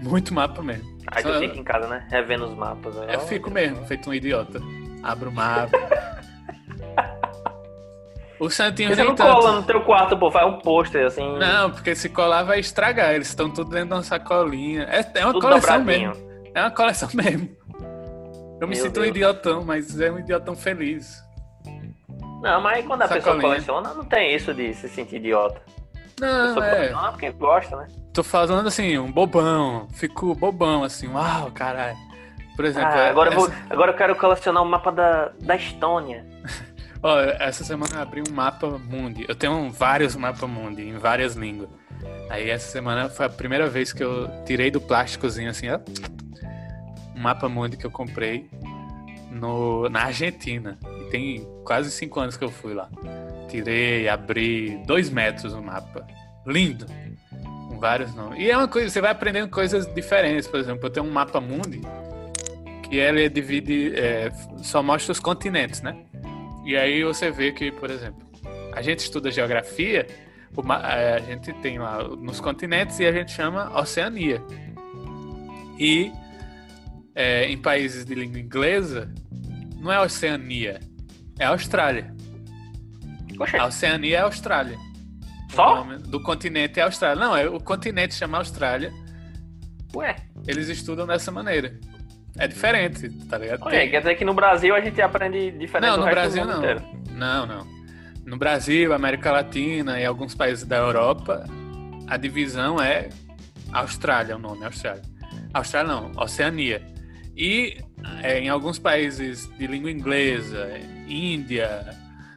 muito 0.02 0.34
mapa 0.34 0.62
mesmo. 0.62 0.96
Aí 1.08 1.24
tu 1.24 1.30
Só- 1.34 1.40
fica 1.40 1.58
em 1.58 1.64
casa, 1.64 1.88
né? 1.88 2.08
Revendo 2.10 2.46
os 2.46 2.56
mapas. 2.56 2.96
né? 2.96 3.16
Eu 3.16 3.20
fico 3.22 3.50
mesmo, 3.52 3.86
feito 3.86 4.10
um 4.10 4.14
idiota. 4.14 4.60
Abro 5.04 5.30
o 5.30 5.34
mapa. 5.34 5.72
O 8.40 8.50
Santinho 8.50 8.94
você 8.94 9.04
não 9.04 9.16
cola 9.16 9.42
tanto. 9.44 9.56
no 9.62 9.64
teu 9.64 9.82
quarto, 9.82 10.18
pô? 10.18 10.30
Faz 10.30 10.46
um 10.48 10.60
pôster 10.60 11.06
assim. 11.06 11.38
Não, 11.38 11.72
porque 11.72 11.96
se 11.96 12.10
colar 12.10 12.44
vai 12.44 12.60
estragar. 12.60 13.14
Eles 13.14 13.28
estão 13.30 13.50
tudo 13.50 13.70
dentro 13.70 13.88
de 13.90 13.94
uma 13.94 14.04
sacolinha. 14.04 14.84
É, 14.84 15.00
é 15.20 15.24
uma 15.26 15.34
tudo 15.34 15.48
coleção 15.48 15.78
dobradinho. 15.80 16.10
mesmo. 16.10 16.32
É 16.54 16.62
uma 16.62 16.72
coleção 16.72 17.10
mesmo. 17.16 17.50
Eu 18.60 18.68
me 18.68 18.76
Meu 18.76 18.84
sinto 18.84 19.00
um 19.00 19.04
Deus. 19.04 19.08
idiotão, 19.16 19.64
mas 19.64 20.00
é 20.00 20.12
um 20.12 20.20
idiotão 20.20 20.56
feliz. 20.56 21.24
Não, 22.42 22.62
mas 22.62 22.86
quando 22.86 23.02
a 23.02 23.08
pessoa 23.08 23.22
Sacolinha. 23.36 23.48
coleciona, 23.50 23.94
não 23.94 24.06
tem 24.06 24.36
isso 24.36 24.54
de 24.54 24.74
se 24.74 24.88
sentir 24.90 25.16
idiota. 25.18 25.62
Não, 26.20 26.48
pessoa 26.48 26.66
é. 26.66 26.76
coleciona 26.76 27.12
porque 27.12 27.32
gosta, 27.32 27.76
né? 27.78 27.88
Tô 28.14 28.24
falando 28.24 28.68
assim, 28.68 28.98
um 28.98 29.12
bobão. 29.12 29.88
Fico 29.94 30.34
bobão, 30.36 30.84
assim, 30.84 31.08
uau, 31.08 31.52
caralho. 31.52 31.98
Por 32.56 32.64
exemplo, 32.64 32.90
Ah, 32.90 33.10
agora, 33.10 33.30
eu 33.30 33.34
essa, 33.38 33.48
vou, 33.52 33.56
agora 33.70 33.92
eu 33.92 33.96
quero 33.98 34.16
colecionar 34.16 34.64
o 34.64 34.66
mapa 34.66 34.92
da, 34.92 35.32
da 35.42 35.56
Estônia. 35.56 36.26
ó, 37.06 37.20
essa 37.40 37.64
semana 37.64 37.96
eu 37.96 38.02
abri 38.02 38.24
um 38.28 38.34
mapa 38.34 38.68
mundi. 38.80 39.26
Eu 39.28 39.36
tenho 39.36 39.70
vários 39.70 40.16
mapas 40.16 40.50
mundi 40.50 40.82
em 40.82 40.98
várias 40.98 41.36
línguas. 41.36 41.70
Aí 42.30 42.50
essa 42.50 42.72
semana 42.72 43.08
foi 43.10 43.28
a 43.28 43.30
primeira 43.30 43.70
vez 43.70 43.94
que 43.94 44.04
eu 44.04 44.28
tirei 44.44 44.72
do 44.72 44.82
plásticozinho 44.82 45.52
assim, 45.52 45.70
ó. 45.70 45.80
Um 47.16 47.22
mapa 47.22 47.48
mundi 47.48 47.78
que 47.78 47.86
eu 47.86 47.92
comprei 47.92 48.50
no, 49.30 49.88
na 49.88 50.06
Argentina. 50.06 50.80
E 51.00 51.10
tem 51.12 51.48
quase 51.64 51.92
cinco 51.92 52.20
anos 52.20 52.36
que 52.36 52.44
eu 52.44 52.50
fui 52.50 52.74
lá. 52.74 52.90
Tirei, 53.50 54.10
abri 54.10 54.82
dois 54.88 55.10
metros 55.12 55.54
o 55.54 55.62
mapa. 55.62 56.08
Lindo. 56.46 56.88
Com 57.70 57.80
vários 57.80 58.16
nomes. 58.16 58.40
E 58.40 58.50
é 58.50 58.58
uma 58.58 58.68
coisa, 58.68 58.90
você 58.90 59.00
vai 59.00 59.12
aprendendo 59.12 59.50
coisas 59.50 59.86
diferentes. 59.94 60.48
Por 60.48 60.60
exemplo, 60.60 60.88
eu 60.88 60.90
tenho 60.90 61.06
um 61.06 61.12
mapa 61.12 61.40
mundi 61.40 61.82
que 62.82 62.98
ele 62.98 63.30
divide, 63.30 63.94
é, 63.96 64.32
só 64.58 64.82
mostra 64.82 65.12
os 65.12 65.20
continentes, 65.20 65.82
né? 65.82 65.96
E 66.66 66.76
aí 66.76 67.04
você 67.04 67.30
vê 67.32 67.52
que, 67.52 67.72
por 67.72 67.90
exemplo, 67.90 68.28
a 68.74 68.82
gente 68.82 69.00
estuda 69.00 69.32
geografia, 69.32 70.08
é, 70.84 71.14
a 71.16 71.20
gente 71.20 71.54
tem 71.54 71.78
lá 71.78 72.04
nos 72.04 72.40
continentes 72.40 73.00
e 73.00 73.06
a 73.06 73.12
gente 73.12 73.32
chama 73.32 73.72
Oceania. 73.80 74.42
E 75.78 76.12
é, 77.14 77.48
em 77.48 77.58
países 77.58 78.06
de 78.06 78.16
língua 78.16 78.40
inglesa, 78.40 79.14
não 79.78 79.92
é 79.92 80.00
Oceania, 80.02 80.80
é 81.38 81.46
Austrália. 81.46 82.14
Oxê, 83.40 83.58
A 83.58 83.66
Oceania 83.66 84.18
é 84.18 84.22
a 84.22 84.24
Austrália. 84.24 84.78
Só? 85.52 85.84
Do 85.84 86.22
continente 86.22 86.80
é 86.80 86.84
Austrália. 86.84 87.24
Não, 87.24 87.36
é, 87.36 87.48
o 87.48 87.60
continente 87.60 88.16
chama 88.16 88.38
Austrália. 88.38 88.94
ué. 89.94 90.16
Eles 90.48 90.70
estudam 90.70 91.06
dessa 91.08 91.32
maneira. 91.32 91.80
É 92.38 92.48
diferente, 92.48 93.10
tá 93.30 93.38
ligado? 93.38 93.62
Olha, 93.64 93.80
Tem- 93.80 93.90
quer 93.90 94.00
dizer 94.00 94.16
que 94.16 94.26
no 94.26 94.34
Brasil 94.34 94.76
a 94.76 94.82
gente 94.82 95.02
aprende 95.02 95.52
diferente 95.52 95.90
Não, 95.90 95.98
do 96.00 96.06
no 96.06 96.10
Brasil 96.12 96.44
do 96.44 96.52
não. 96.52 96.58
inteiro. 96.60 96.82
Não, 97.12 97.46
não. 97.46 97.68
No 98.26 98.38
Brasil, 98.38 98.94
América 98.94 99.32
Latina 99.32 100.00
e 100.00 100.06
alguns 100.06 100.36
países 100.36 100.66
da 100.66 100.78
Europa, 100.78 101.46
a 102.08 102.18
divisão 102.18 102.82
é 102.82 103.10
Austrália, 103.72 104.36
o 104.36 104.40
nome 104.40 104.66
Austrália. 104.66 105.02
Austrália 105.54 105.92
não, 105.94 106.12
Oceania. 106.18 106.82
E 107.38 107.78
é, 108.22 108.40
em 108.40 108.50
alguns 108.50 108.78
países 108.80 109.48
de 109.58 109.68
língua 109.68 109.90
inglesa, 109.92 110.70
Índia, 111.08 111.86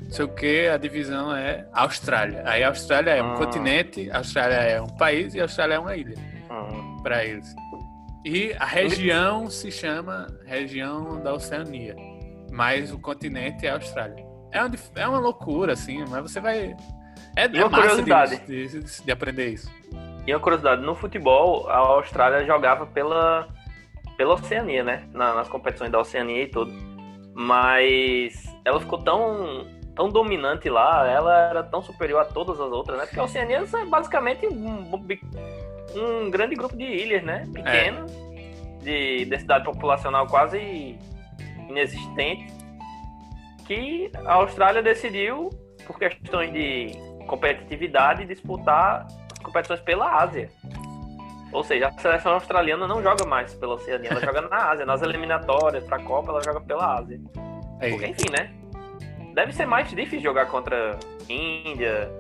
não 0.00 0.10
sei 0.10 0.24
o 0.24 0.28
que, 0.28 0.68
a 0.68 0.76
divisão 0.76 1.34
é 1.34 1.66
Austrália. 1.72 2.42
Aí 2.46 2.62
a 2.62 2.68
Austrália 2.68 3.10
é 3.12 3.22
um 3.22 3.32
Ah. 3.32 3.36
continente, 3.36 4.10
a 4.10 4.18
Austrália 4.18 4.54
é 4.56 4.80
um 4.80 4.86
país 4.96 5.34
e 5.34 5.40
a 5.40 5.44
Austrália 5.44 5.74
é 5.74 5.78
uma 5.78 5.96
ilha 5.96 6.14
Hum. 6.50 6.98
para 7.02 7.24
eles. 7.24 7.52
E 8.24 8.52
a 8.58 8.64
região 8.64 9.48
se 9.48 9.70
chama 9.70 10.26
região 10.44 11.20
da 11.22 11.32
Oceania, 11.34 11.94
mas 12.50 12.92
o 12.92 12.98
continente 12.98 13.66
é 13.66 13.70
a 13.70 13.74
Austrália. 13.74 14.26
É 14.52 14.62
uma, 14.62 14.74
é 14.96 15.06
uma 15.08 15.18
loucura, 15.18 15.72
assim, 15.74 16.04
mas 16.08 16.22
você 16.22 16.40
vai. 16.40 16.74
É, 17.36 17.46
E 17.46 17.58
é 17.58 17.64
uma 17.64 17.70
curiosidade. 17.78 18.38
de, 18.46 18.68
de- 18.80 19.02
de 19.04 19.12
aprender 19.12 19.48
isso. 19.50 19.70
E 20.26 20.34
uma 20.34 20.40
curiosidade, 20.40 20.82
no 20.82 20.94
futebol, 20.94 21.68
a 21.70 21.76
Austrália 21.78 22.44
jogava 22.44 22.84
pela, 22.86 23.48
pela 24.16 24.34
Oceania, 24.34 24.82
né? 24.82 25.04
Na- 25.12 25.34
nas 25.34 25.48
competições 25.48 25.90
da 25.92 25.98
Oceania 26.00 26.42
e 26.42 26.48
tudo. 26.48 26.72
Mas 27.34 28.44
ela 28.64 28.80
ficou 28.80 28.98
tão, 28.98 29.66
tão 29.94 30.08
dominante 30.08 30.68
lá, 30.68 31.06
ela 31.08 31.34
era 31.50 31.62
tão 31.62 31.80
superior 31.80 32.20
a 32.20 32.24
todas 32.24 32.60
as 32.60 32.70
outras, 32.72 32.98
né? 32.98 33.06
Porque 33.06 33.20
a 33.20 33.24
Oceania 33.24 33.58
é 33.58 33.84
basicamente 33.86 34.46
um, 34.46 34.80
um 34.80 34.84
grande 36.30 36.54
grupo 36.54 36.76
de 36.76 36.84
ilhas, 36.84 37.22
né? 37.22 37.46
Pequeno, 37.52 38.06
de 38.82 39.24
densidade 39.24 39.64
populacional 39.64 40.26
quase 40.26 40.98
inexistente, 41.68 42.52
que 43.66 44.10
a 44.24 44.34
Austrália 44.34 44.82
decidiu, 44.82 45.50
por 45.86 45.98
questões 45.98 46.52
de 46.52 46.92
competitividade, 47.26 48.24
disputar 48.24 49.06
competições 49.42 49.80
pela 49.80 50.22
Ásia. 50.22 50.50
Ou 51.52 51.64
seja, 51.64 51.88
a 51.88 51.92
seleção 51.92 52.32
australiana 52.32 52.86
não 52.86 53.02
joga 53.02 53.24
mais 53.26 53.54
pela 53.54 53.74
Oceania, 53.74 54.10
ela 54.10 54.20
joga 54.20 54.42
na 54.42 54.70
Ásia, 54.70 54.84
nas 54.84 55.02
eliminatórias, 55.02 55.84
pra 55.84 55.98
Copa, 55.98 56.30
ela 56.30 56.42
joga 56.42 56.60
pela 56.60 56.98
Ásia. 56.98 57.20
Aí, 57.80 57.90
Porque, 57.92 58.06
enfim, 58.06 58.30
né? 58.30 58.52
Deve 59.34 59.52
ser 59.52 59.66
mais 59.66 59.88
difícil 59.88 60.20
jogar 60.20 60.46
contra 60.46 60.98
Índia, 61.28 62.10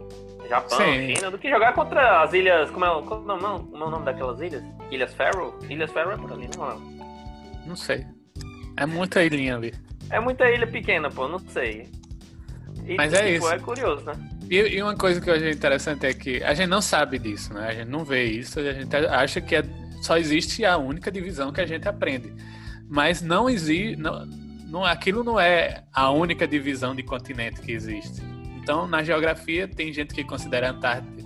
Japão, 0.48 0.78
Sim. 0.78 1.14
China, 1.14 1.30
do 1.30 1.38
que 1.38 1.48
jogar 1.50 1.72
contra 1.74 2.22
as 2.22 2.32
ilhas. 2.32 2.70
Como 2.70 2.84
é, 2.84 3.02
como, 3.02 3.24
não, 3.26 3.38
não, 3.38 3.64
como 3.64 3.84
é 3.84 3.86
o 3.86 3.90
nome 3.90 4.04
daquelas 4.04 4.40
ilhas? 4.40 4.62
Ilhas 4.90 5.12
Faroe? 5.14 5.52
Ilhas 5.68 5.90
Faroe 5.90 6.14
é 6.14 6.16
por 6.16 6.32
ali, 6.32 6.48
não, 6.56 6.68
não. 6.68 6.80
não 7.66 7.76
sei. 7.76 8.06
É 8.76 8.86
muita 8.86 9.22
ilhinha 9.22 9.56
ali. 9.56 9.74
É 10.10 10.20
muita 10.20 10.50
ilha 10.50 10.66
pequena, 10.66 11.10
pô, 11.10 11.28
não 11.28 11.38
sei. 11.38 11.88
E, 12.86 12.94
Mas 12.96 13.12
é 13.12 13.32
tipo, 13.34 13.44
isso. 13.44 13.52
é 13.52 13.58
curioso, 13.58 14.04
né? 14.04 14.14
E, 14.50 14.56
e 14.56 14.82
uma 14.82 14.96
coisa 14.96 15.20
que 15.20 15.28
eu 15.28 15.34
achei 15.34 15.50
interessante 15.50 16.06
é 16.06 16.14
que 16.14 16.42
a 16.42 16.54
gente 16.54 16.68
não 16.68 16.80
sabe 16.80 17.18
disso, 17.18 17.52
né? 17.52 17.68
A 17.68 17.74
gente 17.74 17.88
não 17.88 18.04
vê 18.04 18.24
isso, 18.24 18.58
a 18.60 18.72
gente 18.72 18.96
acha 18.96 19.40
que 19.40 19.56
é- 19.56 19.64
só 20.00 20.16
existe 20.16 20.64
a 20.64 20.78
única 20.78 21.10
divisão 21.10 21.52
que 21.52 21.60
a 21.60 21.66
gente 21.66 21.86
aprende. 21.86 22.32
Mas 22.88 23.20
não 23.20 23.50
existe. 23.50 23.96
Não, 23.96 24.24
não, 24.68 24.84
aquilo 24.84 25.22
não 25.22 25.38
é 25.38 25.84
a 25.92 26.10
única 26.10 26.46
divisão 26.46 26.94
de 26.94 27.02
continente 27.02 27.60
que 27.60 27.72
existe. 27.72 28.22
Então, 28.68 28.86
na 28.86 29.02
geografia, 29.02 29.66
tem 29.66 29.90
gente 29.94 30.14
que 30.14 30.22
considera 30.22 30.68
a 30.68 30.72
Antártida 30.72 31.22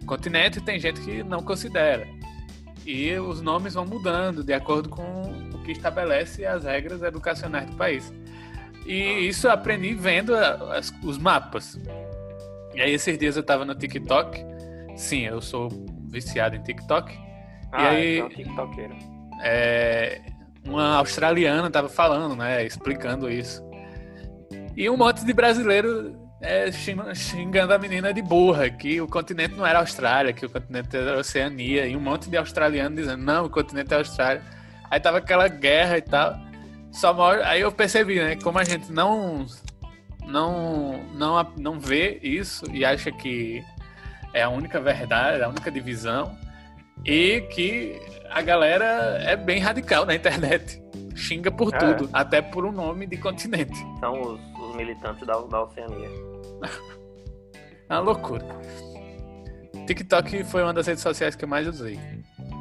um 0.00 0.06
continente 0.06 0.58
e 0.60 0.62
tem 0.62 0.78
gente 0.78 1.00
que 1.00 1.24
não 1.24 1.42
considera. 1.42 2.06
E 2.86 3.12
os 3.14 3.40
nomes 3.42 3.74
vão 3.74 3.84
mudando 3.84 4.44
de 4.44 4.52
acordo 4.52 4.88
com 4.88 5.02
o 5.52 5.58
que 5.64 5.72
estabelece 5.72 6.46
as 6.46 6.62
regras 6.62 7.02
educacionais 7.02 7.68
do 7.68 7.74
país. 7.74 8.14
E 8.86 9.26
isso 9.26 9.48
eu 9.48 9.50
aprendi 9.50 9.92
vendo 9.92 10.36
as- 10.36 10.94
os 11.02 11.18
mapas. 11.18 11.76
E 12.76 12.80
aí, 12.80 12.92
esses 12.92 13.18
dias 13.18 13.36
eu 13.36 13.42
tava 13.42 13.64
no 13.64 13.74
TikTok. 13.74 14.44
Sim, 14.94 15.22
eu 15.22 15.40
sou 15.40 15.68
viciado 16.08 16.54
em 16.54 16.62
TikTok. 16.62 17.12
Ah, 17.72 17.88
aí- 17.88 18.18
é 18.20 18.24
um 18.24 18.28
tiktokeiro. 18.28 18.94
É, 19.42 20.20
uma 20.64 20.94
australiana 20.98 21.68
tava 21.72 21.88
falando, 21.88 22.36
né? 22.36 22.64
Explicando 22.64 23.28
isso. 23.28 23.60
E 24.76 24.88
um 24.88 24.96
monte 24.96 25.24
de 25.24 25.32
brasileiro 25.32 26.22
é, 26.44 26.70
xing- 26.72 27.14
xingando 27.14 27.72
a 27.74 27.78
menina 27.78 28.12
de 28.12 28.20
burra, 28.22 28.68
que 28.70 29.00
o 29.00 29.08
continente 29.08 29.54
não 29.54 29.66
era 29.66 29.78
Austrália, 29.80 30.32
que 30.32 30.44
o 30.46 30.50
continente 30.50 30.96
era 30.96 31.18
Oceania. 31.18 31.86
E 31.86 31.96
um 31.96 32.00
monte 32.00 32.28
de 32.30 32.36
australiano 32.36 32.94
dizendo, 32.96 33.22
não, 33.22 33.46
o 33.46 33.50
continente 33.50 33.92
é 33.92 33.96
Austrália. 33.96 34.42
Aí 34.90 35.00
tava 35.00 35.18
aquela 35.18 35.48
guerra 35.48 35.98
e 35.98 36.02
tal. 36.02 36.36
Só 36.92 37.16
Aí 37.44 37.60
eu 37.62 37.72
percebi, 37.72 38.20
né? 38.20 38.36
Como 38.36 38.58
a 38.58 38.64
gente 38.64 38.92
não, 38.92 39.46
não, 40.26 41.00
não, 41.14 41.52
não 41.56 41.80
vê 41.80 42.18
isso 42.22 42.64
e 42.72 42.84
acha 42.84 43.10
que 43.10 43.62
é 44.32 44.42
a 44.42 44.48
única 44.48 44.80
verdade, 44.80 45.42
a 45.42 45.48
única 45.48 45.70
divisão. 45.70 46.36
E 47.04 47.40
que 47.52 48.00
a 48.30 48.40
galera 48.40 49.18
é 49.24 49.36
bem 49.36 49.58
radical 49.58 50.06
na 50.06 50.14
internet. 50.14 50.80
Xinga 51.16 51.50
por 51.50 51.72
É. 51.74 51.78
tudo, 51.78 52.08
até 52.12 52.40
por 52.42 52.64
um 52.64 52.72
nome 52.72 53.06
de 53.06 53.16
continente. 53.16 53.76
São 54.00 54.20
os, 54.20 54.40
os 54.74 54.76
militantes 54.76 55.26
da, 55.26 55.34
da 55.40 55.62
Oceania. 55.62 56.08
É 57.86 57.92
uma 57.96 58.00
loucura. 58.00 58.42
TikTok 59.86 60.42
foi 60.44 60.62
uma 60.62 60.72
das 60.72 60.86
redes 60.86 61.02
sociais 61.02 61.36
que 61.36 61.44
eu 61.44 61.48
mais 61.48 61.68
usei 61.68 62.00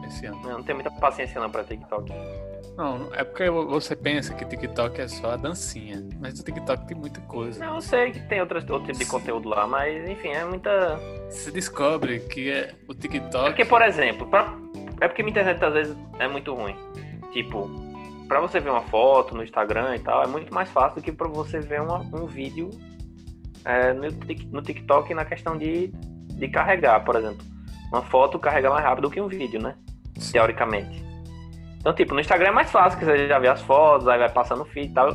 esse 0.05 0.25
ano. 0.25 0.41
Eu 0.43 0.57
não 0.57 0.63
tenho 0.63 0.75
muita 0.79 0.91
paciência 0.99 1.39
não 1.39 1.49
pra 1.49 1.63
TikTok. 1.63 2.11
Não, 2.75 3.09
é 3.13 3.23
porque 3.23 3.49
você 3.49 3.95
pensa 3.95 4.33
que 4.33 4.43
TikTok 4.43 4.99
é 4.99 5.07
só 5.07 5.31
a 5.31 5.35
dancinha. 5.37 6.05
Mas 6.19 6.37
o 6.41 6.43
TikTok 6.43 6.85
tem 6.87 6.97
muita 6.97 7.21
coisa. 7.21 7.63
Não, 7.65 7.75
eu 7.75 7.81
sei 7.81 8.11
que 8.11 8.19
tem 8.27 8.41
outras, 8.41 8.69
outro 8.69 8.87
tipo 8.87 8.99
de 8.99 9.05
conteúdo 9.05 9.47
lá, 9.47 9.65
mas 9.65 10.09
enfim, 10.09 10.27
é 10.27 10.43
muita. 10.43 10.97
Você 11.29 11.51
descobre 11.51 12.19
que 12.19 12.51
é 12.51 12.73
o 12.89 12.91
É 12.91 12.95
TikTok. 12.95 13.45
porque, 13.45 13.63
por 13.63 13.81
exemplo, 13.81 14.27
pra... 14.27 14.53
é 14.99 15.07
porque 15.07 15.23
minha 15.23 15.31
internet 15.31 15.63
às 15.63 15.73
vezes 15.73 15.97
é 16.19 16.27
muito 16.27 16.53
ruim. 16.53 16.75
Tipo, 17.31 17.69
pra 18.33 18.41
você 18.41 18.59
ver 18.59 18.71
uma 18.71 18.81
foto 18.81 19.35
no 19.35 19.43
Instagram 19.43 19.95
e 19.95 19.99
tal, 19.99 20.23
é 20.23 20.27
muito 20.27 20.51
mais 20.53 20.67
fácil 20.69 20.99
do 20.99 21.03
que 21.03 21.11
pra 21.11 21.27
você 21.27 21.59
ver 21.59 21.81
uma- 21.81 21.99
um 21.99 22.25
vídeo 22.25 22.69
é, 23.63 23.93
no, 23.93 24.07
no 24.51 24.61
TikTok 24.61 25.13
na 25.13 25.23
questão 25.23 25.55
de, 25.57 25.87
de 25.87 26.47
carregar, 26.47 27.03
por 27.05 27.15
exemplo. 27.15 27.45
Uma 27.91 28.01
foto 28.01 28.39
carrega 28.39 28.69
mais 28.71 28.83
rápido 28.83 29.09
que 29.09 29.21
um 29.21 29.27
vídeo, 29.27 29.61
né? 29.61 29.75
Teoricamente. 30.31 31.03
Então, 31.77 31.93
tipo, 31.93 32.13
no 32.13 32.19
Instagram 32.19 32.47
é 32.49 32.51
mais 32.51 32.71
fácil, 32.71 32.97
que 32.97 33.05
você 33.05 33.27
já 33.27 33.37
vê 33.37 33.47
as 33.47 33.61
fotos, 33.61 34.07
aí 34.07 34.17
vai 34.17 34.29
passando 34.29 34.63
o 34.63 34.65
feed 34.65 34.89
e 34.89 34.93
tal. 34.93 35.09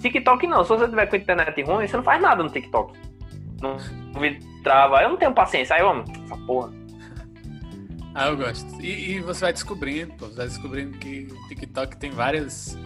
TikTok 0.00 0.46
não, 0.46 0.62
se 0.62 0.68
você 0.68 0.86
tiver 0.88 1.06
com 1.06 1.16
a 1.16 1.18
internet 1.18 1.62
ruim, 1.62 1.86
você 1.86 1.96
não 1.96 2.04
faz 2.04 2.20
nada 2.20 2.42
no 2.42 2.50
TikTok. 2.50 2.92
No 3.62 3.76
o 4.14 4.20
vídeo 4.20 4.46
trava, 4.62 5.02
eu 5.02 5.08
não 5.08 5.16
tenho 5.16 5.32
paciência, 5.32 5.74
aí, 5.74 5.82
homem, 5.82 6.04
essa 6.24 6.36
porra. 6.46 6.70
Ah, 8.18 8.30
eu 8.30 8.36
gosto. 8.36 8.82
E, 8.82 9.12
e 9.12 9.20
você 9.20 9.42
vai 9.42 9.52
descobrindo, 9.52 10.12
pô, 10.14 10.26
você 10.26 10.34
vai 10.34 10.48
descobrindo 10.48 10.98
que 10.98 11.28
o 11.30 11.48
TikTok 11.48 11.96
tem 11.98 12.10
várias, 12.10 12.76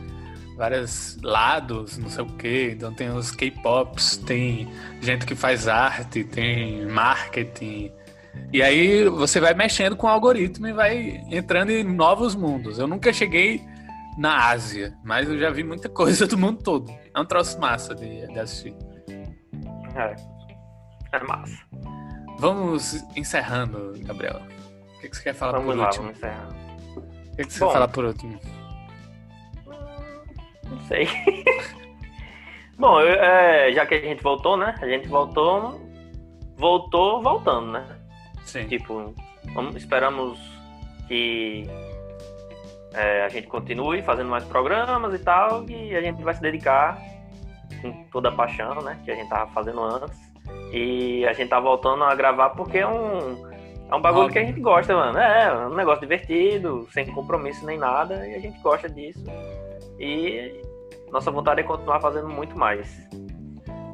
vários 0.59 1.19
lados, 1.23 1.97
não 1.97 2.11
sei 2.11 2.23
o 2.23 2.27
quê. 2.37 2.73
Então 2.77 2.93
tem 2.93 3.09
os 3.09 3.31
K-pops, 3.31 4.19
tem 4.19 4.71
gente 5.01 5.25
que 5.25 5.35
faz 5.35 5.67
arte, 5.67 6.23
tem 6.23 6.85
marketing. 6.85 7.91
E 8.53 8.63
aí 8.63 9.09
você 9.09 9.41
vai 9.41 9.55
mexendo 9.55 9.97
com 9.97 10.07
o 10.07 10.11
algoritmo 10.11 10.67
e 10.67 10.73
vai 10.75 11.25
entrando 11.31 11.71
em 11.71 11.83
novos 11.83 12.35
mundos. 12.35 12.79
Eu 12.79 12.87
nunca 12.87 13.11
cheguei 13.11 13.65
na 14.19 14.51
Ásia, 14.51 14.95
mas 15.03 15.31
eu 15.31 15.39
já 15.39 15.49
vi 15.49 15.65
muita 15.65 15.89
coisa 15.91 16.27
do 16.27 16.37
mundo 16.37 16.63
todo. 16.63 16.93
É 17.15 17.19
um 17.19 17.25
troço 17.25 17.59
massa 17.59 17.95
de, 17.95 18.27
de 18.27 18.39
assistir. 18.39 18.75
É. 19.97 20.15
É 21.11 21.25
massa. 21.25 21.57
Vamos 22.39 23.03
encerrando, 23.17 23.95
Gabriel. 24.05 24.43
O 25.03 25.05
que, 25.05 25.09
que 25.11 25.17
você 25.17 25.23
quer 25.25 25.35
falar 25.35 25.53
Vamos 25.59 25.67
por 25.75 25.77
lá, 25.81 25.87
último? 25.87 26.05
vamos 26.05 26.19
encerrar. 26.19 26.49
O 27.33 27.37
que, 27.37 27.45
que 27.45 27.53
você 27.53 27.59
Bom. 27.61 27.67
quer 27.67 27.73
falar 27.73 27.89
por 27.89 28.05
último? 28.05 28.39
Não 30.71 30.81
sei. 30.87 31.09
Bom, 32.79 33.01
eu- 33.01 33.15
é, 33.21 33.73
já 33.73 33.85
que 33.85 33.95
a 33.97 34.01
gente 34.01 34.23
voltou, 34.23 34.57
né? 34.57 34.75
A 34.81 34.87
gente 34.87 35.09
voltou. 35.09 35.81
Voltou 36.57 37.21
voltando, 37.21 37.73
né? 37.73 37.85
Sim. 38.45 38.65
Tipo, 38.69 39.13
vamos- 39.55 39.75
esperamos 39.75 40.39
que 41.09 41.65
é, 42.95 43.25
a 43.25 43.29
gente 43.29 43.49
continue 43.49 44.03
fazendo 44.03 44.29
mais 44.31 44.45
programas 44.45 45.13
e 45.15 45.19
tal, 45.19 45.69
e 45.69 45.97
a 45.97 46.01
gente 46.01 46.23
vai 46.23 46.35
se 46.35 46.41
dedicar 46.41 46.97
com 47.81 48.05
toda 48.13 48.29
a 48.29 48.33
paixão, 48.33 48.77
né? 48.83 49.01
Que 49.05 49.11
a 49.11 49.17
gente 49.17 49.29
tava 49.29 49.51
fazendo 49.53 49.83
antes. 49.83 50.17
E 50.73 51.27
a 51.27 51.33
gente 51.33 51.49
tá 51.49 51.59
voltando 51.59 52.05
a 52.05 52.15
gravar 52.15 52.51
porque 52.51 52.79
é 52.79 52.87
um, 52.87 53.52
é 53.93 53.95
um 53.95 54.01
bagulho 54.01 54.31
que 54.31 54.39
a 54.39 54.45
gente 54.45 54.59
gosta, 54.59 54.95
mano. 54.95 55.19
É, 55.19 55.45
é 55.45 55.55
um 55.67 55.75
negócio 55.75 56.01
divertido, 56.01 56.89
sem 56.91 57.07
compromisso 57.13 57.67
nem 57.67 57.77
nada, 57.77 58.27
e 58.27 58.35
a 58.35 58.39
gente 58.39 58.59
gosta 58.61 58.89
disso. 58.89 59.23
E 60.01 60.63
nossa 61.11 61.31
vontade 61.31 61.61
é 61.61 61.63
continuar 61.63 62.01
fazendo 62.01 62.29
muito 62.29 62.59
mais. 62.59 62.89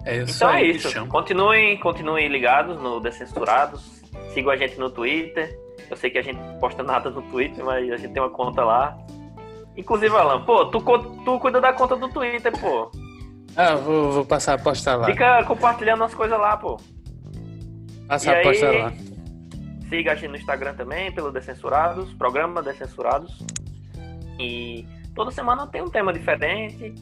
É 0.04 0.18
isso 0.18 0.36
então 0.36 0.48
aí, 0.50 0.70
é 0.70 0.70
isso. 0.70 1.06
Continuem, 1.06 1.76
continuem 1.78 2.28
ligados 2.28 2.80
no 2.80 3.00
Descensurados. 3.00 4.00
Sigam 4.32 4.52
a 4.52 4.56
gente 4.56 4.78
no 4.78 4.88
Twitter. 4.88 5.58
Eu 5.90 5.96
sei 5.96 6.10
que 6.10 6.18
a 6.18 6.22
gente 6.22 6.38
posta 6.60 6.82
nada 6.84 7.10
no 7.10 7.22
Twitter, 7.22 7.64
mas 7.64 7.90
a 7.90 7.96
gente 7.96 8.12
tem 8.12 8.22
uma 8.22 8.30
conta 8.30 8.64
lá. 8.64 8.96
Inclusive, 9.76 10.14
Alan, 10.14 10.44
pô, 10.44 10.64
tu, 10.66 10.80
tu 11.24 11.40
cuida 11.40 11.60
da 11.60 11.72
conta 11.72 11.96
do 11.96 12.08
Twitter, 12.08 12.52
pô. 12.60 12.90
Ah, 13.56 13.74
vou, 13.74 14.12
vou 14.12 14.24
passar 14.24 14.54
a 14.54 14.58
postar 14.58 14.94
lá. 14.94 15.06
Fica 15.06 15.42
compartilhando 15.44 16.04
as 16.04 16.14
coisas 16.14 16.38
lá, 16.38 16.56
pô. 16.56 16.80
Passar 18.06 18.36
E 18.36 18.40
a 18.40 18.42
postar 18.42 18.70
aí? 18.70 18.82
lá. 18.82 18.92
Siga 19.88 20.12
a 20.12 20.14
gente 20.14 20.28
no 20.30 20.36
Instagram 20.36 20.74
também, 20.74 21.10
pelo 21.12 21.32
Descensurados, 21.32 22.12
programa 22.14 22.62
Descensurados. 22.62 23.42
E 24.38 24.86
toda 25.14 25.30
semana 25.30 25.66
tem 25.66 25.82
um 25.82 25.88
tema 25.88 26.12
diferente. 26.12 26.94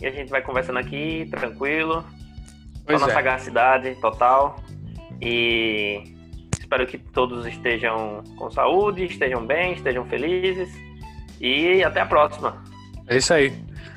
E 0.00 0.06
a 0.06 0.10
gente 0.10 0.28
vai 0.30 0.42
conversando 0.42 0.78
aqui, 0.78 1.26
tranquilo. 1.30 2.02
Com 2.02 2.08
a 2.08 2.84
Pois 2.86 3.00
nossa 3.00 3.12
é. 3.12 3.14
sagacidade 3.14 3.94
total. 4.00 4.60
E 5.20 6.14
espero 6.58 6.86
que 6.86 6.98
todos 6.98 7.46
estejam 7.46 8.22
com 8.36 8.50
saúde, 8.50 9.04
estejam 9.04 9.44
bem, 9.46 9.72
estejam 9.72 10.04
felizes. 10.04 10.68
E 11.40 11.82
até 11.82 12.00
a 12.00 12.06
próxima. 12.06 12.62
É 13.06 13.16
isso 13.16 13.32
aí. 13.32 13.52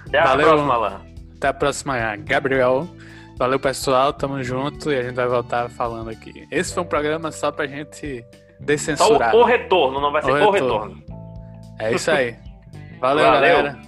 Até 0.07 0.19
a 0.19 0.23
Valeu. 0.25 0.47
próxima, 0.47 0.73
Alan. 0.73 1.01
Até 1.35 1.47
a 1.47 1.53
próxima, 1.53 2.15
Gabriel. 2.17 2.87
Valeu, 3.39 3.57
pessoal. 3.59 4.11
Tamo 4.11 4.43
junto 4.43 4.91
e 4.91 4.97
a 4.99 5.01
gente 5.03 5.15
vai 5.15 5.25
voltar 5.27 5.69
falando 5.69 6.09
aqui. 6.09 6.45
Esse 6.51 6.73
foi 6.73 6.83
um 6.83 6.85
programa 6.85 7.31
só 7.31 7.51
pra 7.51 7.65
gente 7.65 8.21
Só 8.21 8.65
descensurar. 8.65 9.33
o, 9.33 9.39
o 9.39 9.43
retorno, 9.45 10.01
não 10.01 10.11
vai 10.11 10.21
ser 10.21 10.29
O 10.29 10.33
o 10.33 10.51
retorno. 10.51 10.95
retorno. 10.95 11.03
É 11.79 11.93
isso 11.93 12.11
aí. 12.11 12.35
Valeu, 12.99 13.23
Valeu. 13.25 13.31
galera. 13.31 13.79